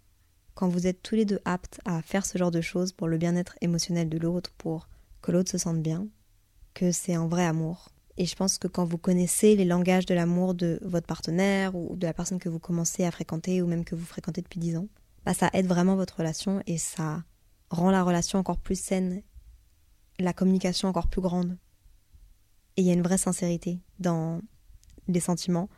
quand 0.55 0.69
vous 0.69 0.87
êtes 0.87 1.03
tous 1.03 1.15
les 1.15 1.25
deux 1.25 1.41
aptes 1.45 1.81
à 1.85 2.03
faire 2.03 2.27
ce 2.27 2.39
genre 2.39 2.51
de 2.51 2.61
choses 2.61 2.93
pour 2.93 3.07
le 3.07 3.19
bien-être 3.19 3.57
émotionnel 3.61 4.09
de 4.09 4.19
l'autre, 4.19 4.53
pour 4.59 4.89
que 5.23 5.31
l'autre 5.31 5.51
se 5.51 5.59
sente 5.59 5.83
bien, 5.83 6.09
que 6.75 6.91
c'est 6.91 7.15
un 7.15 7.29
vrai 7.29 7.45
amour. 7.45 7.91
Et 8.17 8.27
je 8.27 8.35
pense 8.35 8.59
que 8.59 8.67
quand 8.67 8.85
vous 8.85 8.99
connaissez 8.99 9.55
les 9.55 9.65
langages 9.65 10.07
de 10.07 10.15
l'amour 10.15 10.55
de 10.55 10.81
votre 10.83 11.07
partenaire 11.07 11.77
ou 11.77 11.95
de 11.95 12.07
la 12.07 12.13
personne 12.13 12.41
que 12.41 12.49
vous 12.49 12.59
commencez 12.59 13.05
à 13.05 13.13
fréquenter 13.13 13.63
ou 13.63 13.69
même 13.69 13.85
que 13.85 13.95
vous 13.95 14.05
fréquentez 14.05 14.43
depuis 14.43 14.59
10 14.59 14.79
ans, 14.79 14.89
bah 15.25 15.35
ça 15.35 15.51
aide 15.53 15.67
vraiment 15.67 15.95
votre 15.95 16.17
relation 16.17 16.61
et 16.67 16.79
ça 16.79 17.23
rend 17.71 17.91
la 17.91 18.03
relation 18.03 18.39
encore 18.39 18.59
plus 18.59 18.81
saine 18.81 19.23
la 20.19 20.33
communication 20.33 20.89
encore 20.89 21.09
plus 21.09 21.21
grande. 21.21 21.57
Et 22.77 22.83
il 22.83 22.87
y 22.87 22.91
a 22.91 22.95
une 22.95 23.03
vraie 23.03 23.19
sincérité 23.19 23.81
dans 23.99 24.41
les 25.09 25.21
sentiments 25.21 25.69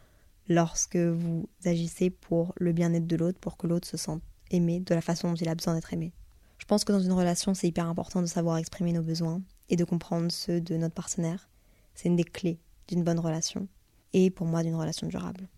lorsque 0.48 0.96
vous 0.96 1.48
agissez 1.64 2.11
pour 2.11 2.53
le 2.57 2.72
bien-être 2.72 3.07
de 3.07 3.16
l'autre, 3.16 3.38
pour 3.38 3.57
que 3.57 3.66
l'autre 3.66 3.88
se 3.88 3.96
sente 3.96 4.22
aimé 4.50 4.81
de 4.81 4.94
la 4.94 5.00
façon 5.00 5.31
dont 5.31 5.37
il 5.37 5.48
a 5.48 5.55
besoin 5.55 5.74
d'être 5.74 5.92
aimé. 5.92 6.12
Je 6.59 6.64
pense 6.64 6.85
que 6.85 6.92
dans 6.92 7.00
une 7.00 7.12
relation, 7.12 7.55
c'est 7.55 7.68
hyper 7.68 7.87
important 7.87 8.20
de 8.20 8.26
savoir 8.26 8.59
exprimer 8.59 8.92
nos 8.92 9.03
besoins 9.03 9.40
et 9.68 9.76
de 9.76 9.85
comprendre 9.85 10.31
ceux 10.31 10.61
de 10.61 10.76
notre 10.76 10.94
partenaire. 10.94 11.48
C'est 11.94 12.09
une 12.09 12.16
des 12.16 12.24
clés 12.24 12.59
d'une 12.88 13.05
bonne 13.05 13.20
relation 13.20 13.68
et 14.12 14.31
pour 14.31 14.46
moi 14.46 14.62
d'une 14.62 14.74
relation 14.74 15.07
durable. 15.07 15.48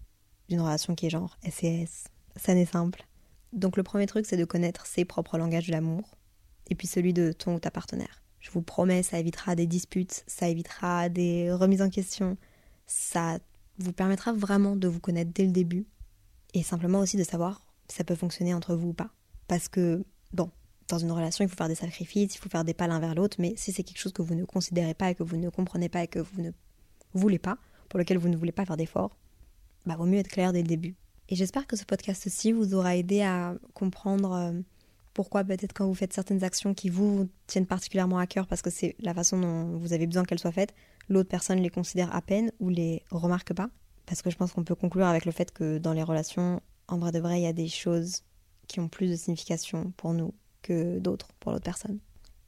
D'une 0.48 0.60
relation 0.60 0.94
qui 0.94 1.06
est 1.06 1.10
genre 1.10 1.38
SES, 1.42 2.08
ça 2.36 2.54
n'est 2.54 2.66
simple. 2.66 3.06
Donc 3.52 3.76
le 3.76 3.82
premier 3.82 4.06
truc, 4.06 4.26
c'est 4.26 4.36
de 4.36 4.44
connaître 4.44 4.86
ses 4.86 5.04
propres 5.04 5.38
langages 5.38 5.66
de 5.66 5.72
l'amour 5.72 6.16
et 6.68 6.74
puis 6.74 6.86
celui 6.86 7.12
de 7.12 7.32
ton 7.32 7.56
ou 7.56 7.60
ta 7.60 7.70
partenaire. 7.70 8.22
Je 8.42 8.50
vous 8.50 8.60
promets, 8.60 9.02
ça 9.02 9.18
évitera 9.18 9.54
des 9.54 9.66
disputes, 9.66 10.24
ça 10.26 10.48
évitera 10.48 11.08
des 11.08 11.50
remises 11.52 11.80
en 11.80 11.88
question, 11.88 12.36
ça 12.86 13.38
vous 13.78 13.92
permettra 13.92 14.32
vraiment 14.32 14.76
de 14.76 14.88
vous 14.88 15.00
connaître 15.00 15.30
dès 15.32 15.46
le 15.46 15.52
début 15.52 15.86
et 16.52 16.62
simplement 16.62 16.98
aussi 16.98 17.16
de 17.16 17.24
savoir 17.24 17.64
si 17.88 17.96
ça 17.96 18.04
peut 18.04 18.16
fonctionner 18.16 18.52
entre 18.52 18.74
vous 18.74 18.88
ou 18.88 18.92
pas. 18.92 19.10
Parce 19.46 19.68
que, 19.68 20.04
bon, 20.32 20.50
dans 20.88 20.98
une 20.98 21.12
relation, 21.12 21.44
il 21.44 21.48
faut 21.48 21.56
faire 21.56 21.68
des 21.68 21.76
sacrifices, 21.76 22.34
il 22.34 22.38
faut 22.38 22.48
faire 22.48 22.64
des 22.64 22.74
pas 22.74 22.88
l'un 22.88 22.98
vers 22.98 23.14
l'autre, 23.14 23.36
mais 23.38 23.54
si 23.56 23.72
c'est 23.72 23.84
quelque 23.84 24.00
chose 24.00 24.12
que 24.12 24.22
vous 24.22 24.34
ne 24.34 24.44
considérez 24.44 24.94
pas 24.94 25.10
et 25.10 25.14
que 25.14 25.22
vous 25.22 25.36
ne 25.36 25.48
comprenez 25.48 25.88
pas 25.88 26.02
et 26.02 26.08
que 26.08 26.18
vous 26.18 26.42
ne 26.42 26.50
voulez 27.14 27.38
pas, 27.38 27.58
pour 27.88 27.98
lequel 27.98 28.18
vous 28.18 28.28
ne 28.28 28.36
voulez 28.36 28.52
pas 28.52 28.66
faire 28.66 28.76
d'efforts, 28.76 29.16
bah, 29.86 29.94
vaut 29.96 30.06
mieux 30.06 30.18
être 30.18 30.28
clair 30.28 30.52
dès 30.52 30.62
le 30.62 30.68
début. 30.68 30.96
Et 31.28 31.36
j'espère 31.36 31.66
que 31.66 31.76
ce 31.76 31.84
podcast-ci 31.84 32.52
vous 32.52 32.74
aura 32.74 32.96
aidé 32.96 33.22
à 33.22 33.54
comprendre 33.72 34.32
euh, 34.32 34.52
pourquoi 35.14 35.44
peut-être 35.44 35.72
quand 35.72 35.86
vous 35.86 35.94
faites 35.94 36.12
certaines 36.12 36.44
actions 36.44 36.74
qui 36.74 36.88
vous 36.88 37.28
tiennent 37.46 37.66
particulièrement 37.66 38.18
à 38.18 38.26
cœur 38.26 38.46
parce 38.46 38.62
que 38.62 38.70
c'est 38.70 38.96
la 39.00 39.14
façon 39.14 39.38
dont 39.38 39.76
vous 39.76 39.92
avez 39.92 40.06
besoin 40.06 40.24
qu'elles 40.24 40.38
soient 40.38 40.52
faites, 40.52 40.74
l'autre 41.08 41.28
personne 41.28 41.60
les 41.60 41.70
considère 41.70 42.14
à 42.14 42.22
peine 42.22 42.52
ou 42.60 42.68
les 42.68 43.02
remarque 43.10 43.52
pas? 43.52 43.70
Parce 44.06 44.22
que 44.22 44.30
je 44.30 44.36
pense 44.36 44.52
qu'on 44.52 44.64
peut 44.64 44.74
conclure 44.74 45.06
avec 45.06 45.24
le 45.24 45.32
fait 45.32 45.52
que 45.52 45.78
dans 45.78 45.92
les 45.92 46.02
relations, 46.02 46.60
en 46.88 46.98
vrai 46.98 47.12
de 47.12 47.20
vrai, 47.20 47.40
il 47.40 47.44
y 47.44 47.46
a 47.46 47.52
des 47.52 47.68
choses 47.68 48.22
qui 48.66 48.80
ont 48.80 48.88
plus 48.88 49.10
de 49.10 49.16
signification 49.16 49.92
pour 49.96 50.12
nous 50.12 50.34
que 50.62 50.98
d'autres 50.98 51.28
pour 51.40 51.52
l'autre 51.52 51.64
personne. 51.64 51.98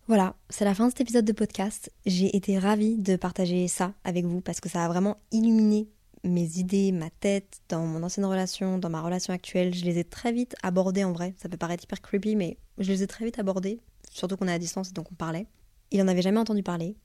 Voilà, 0.06 0.36
c'est 0.50 0.66
la 0.66 0.74
fin 0.74 0.84
de 0.84 0.90
cet 0.90 1.00
épisode 1.00 1.24
de 1.24 1.32
podcast. 1.32 1.90
J'ai 2.04 2.36
été 2.36 2.58
ravie 2.58 2.98
de 2.98 3.16
partager 3.16 3.68
ça 3.68 3.94
avec 4.04 4.26
vous 4.26 4.42
parce 4.42 4.60
que 4.60 4.68
ça 4.68 4.84
a 4.84 4.88
vraiment 4.88 5.16
illuminé 5.32 5.88
mes 6.24 6.58
idées, 6.58 6.90
ma 6.90 7.10
tête, 7.10 7.60
dans 7.68 7.86
mon 7.86 8.02
ancienne 8.02 8.26
relation, 8.26 8.78
dans 8.78 8.90
ma 8.90 9.02
relation 9.02 9.32
actuelle. 9.32 9.74
Je 9.74 9.84
les 9.84 9.98
ai 9.98 10.04
très 10.04 10.32
vite 10.32 10.56
abordées 10.62 11.04
en 11.04 11.12
vrai. 11.12 11.34
Ça 11.38 11.48
peut 11.48 11.56
paraître 11.56 11.84
hyper 11.84 12.00
creepy, 12.00 12.34
mais 12.34 12.58
je 12.78 12.90
les 12.90 13.02
ai 13.02 13.06
très 13.06 13.24
vite 13.24 13.38
abordées. 13.38 13.80
Surtout 14.10 14.36
qu'on 14.36 14.48
est 14.48 14.52
à 14.52 14.58
distance 14.58 14.90
et 14.90 14.92
donc 14.92 15.12
on 15.12 15.14
parlait. 15.14 15.46
Il 15.90 16.00
en 16.02 16.08
avait 16.08 16.22
jamais 16.22 16.40
entendu 16.40 16.62
parler. 16.62 16.96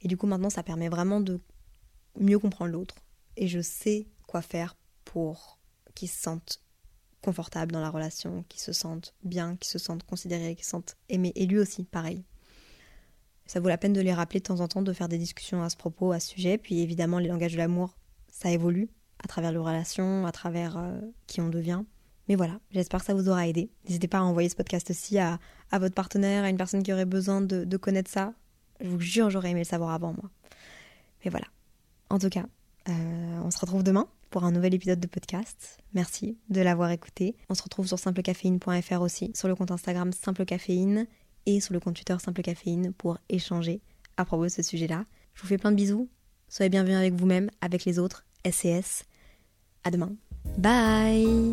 Et 0.00 0.08
du 0.08 0.16
coup, 0.16 0.26
maintenant, 0.26 0.50
ça 0.50 0.62
permet 0.62 0.88
vraiment 0.88 1.20
de 1.20 1.40
mieux 2.18 2.38
comprendre 2.38 2.72
l'autre. 2.72 2.96
Et 3.36 3.48
je 3.48 3.60
sais 3.60 4.06
quoi 4.26 4.42
faire 4.42 4.76
pour 5.04 5.58
qu'il 5.94 6.08
se 6.08 6.20
sente 6.20 6.62
confortable 7.20 7.72
dans 7.72 7.80
la 7.80 7.90
relation, 7.90 8.44
qu'il 8.48 8.60
se 8.60 8.72
sente 8.72 9.14
bien, 9.24 9.56
qu'il 9.56 9.68
se 9.68 9.78
sente 9.78 10.04
considéré, 10.04 10.54
qu'il 10.54 10.64
se 10.64 10.70
sente 10.70 10.96
aimé. 11.08 11.32
Et 11.34 11.46
lui 11.46 11.58
aussi, 11.58 11.84
pareil. 11.84 12.24
Ça 13.46 13.60
vaut 13.60 13.68
la 13.68 13.78
peine 13.78 13.92
de 13.92 14.00
les 14.00 14.12
rappeler 14.12 14.40
de 14.40 14.44
temps 14.44 14.60
en 14.60 14.68
temps, 14.68 14.82
de 14.82 14.92
faire 14.92 15.08
des 15.08 15.18
discussions 15.18 15.62
à 15.62 15.70
ce 15.70 15.76
propos, 15.76 16.12
à 16.12 16.20
ce 16.20 16.28
sujet. 16.28 16.58
Puis 16.58 16.80
évidemment, 16.80 17.18
les 17.18 17.28
langages 17.28 17.52
de 17.54 17.58
l'amour, 17.58 17.97
ça 18.38 18.50
évolue 18.50 18.88
à 19.22 19.26
travers 19.26 19.50
les 19.50 19.58
relations, 19.58 20.24
à 20.24 20.30
travers 20.30 20.76
euh, 20.76 21.00
qui 21.26 21.40
on 21.40 21.48
devient. 21.48 21.82
Mais 22.28 22.36
voilà, 22.36 22.60
j'espère 22.70 23.00
que 23.00 23.06
ça 23.06 23.14
vous 23.14 23.28
aura 23.28 23.48
aidé. 23.48 23.68
N'hésitez 23.84 24.06
pas 24.06 24.18
à 24.18 24.22
envoyer 24.22 24.48
ce 24.48 24.54
podcast 24.54 24.90
aussi 24.90 25.18
à, 25.18 25.40
votre 25.72 25.94
partenaire, 25.94 26.44
à 26.44 26.48
une 26.48 26.56
personne 26.56 26.82
qui 26.82 26.92
aurait 26.92 27.04
besoin 27.04 27.40
de, 27.40 27.76
connaître 27.76 28.10
ça. 28.10 28.34
Je 28.80 28.88
vous 28.88 29.00
jure, 29.00 29.28
j'aurais 29.30 29.50
aimé 29.50 29.60
le 29.60 29.64
savoir 29.64 29.90
avant 29.90 30.12
moi. 30.12 30.30
Mais 31.24 31.30
voilà. 31.30 31.46
En 32.10 32.18
tout 32.18 32.28
cas, 32.28 32.46
euh, 32.88 33.40
on 33.42 33.50
se 33.50 33.58
retrouve 33.58 33.82
demain 33.82 34.06
pour 34.30 34.44
un 34.44 34.52
nouvel 34.52 34.74
épisode 34.74 35.00
de 35.00 35.08
podcast. 35.08 35.78
Merci 35.94 36.38
de 36.48 36.60
l'avoir 36.60 36.90
écouté. 36.90 37.34
On 37.48 37.54
se 37.54 37.62
retrouve 37.62 37.88
sur 37.88 37.98
simplecaféine.fr 37.98 39.00
aussi, 39.00 39.32
sur 39.34 39.48
le 39.48 39.56
compte 39.56 39.72
Instagram 39.72 40.12
Simple 40.12 40.44
Caféine 40.44 41.06
et 41.46 41.60
sur 41.60 41.72
le 41.72 41.80
compte 41.80 41.96
Twitter 41.96 42.16
Simple 42.20 42.42
Caféine 42.42 42.92
pour 42.92 43.18
échanger 43.30 43.80
à 44.16 44.24
propos 44.24 44.44
de 44.44 44.50
ce 44.50 44.62
sujet-là. 44.62 45.06
Je 45.34 45.42
vous 45.42 45.48
fais 45.48 45.58
plein 45.58 45.72
de 45.72 45.76
bisous. 45.76 46.08
Soyez 46.48 46.68
bienvenus 46.68 46.96
avec 46.96 47.14
vous-même, 47.14 47.50
avec 47.60 47.84
les 47.84 47.98
autres. 47.98 48.27
SCS. 48.44 49.04
À 49.84 49.90
demain. 49.90 50.12
Bye 50.56 51.52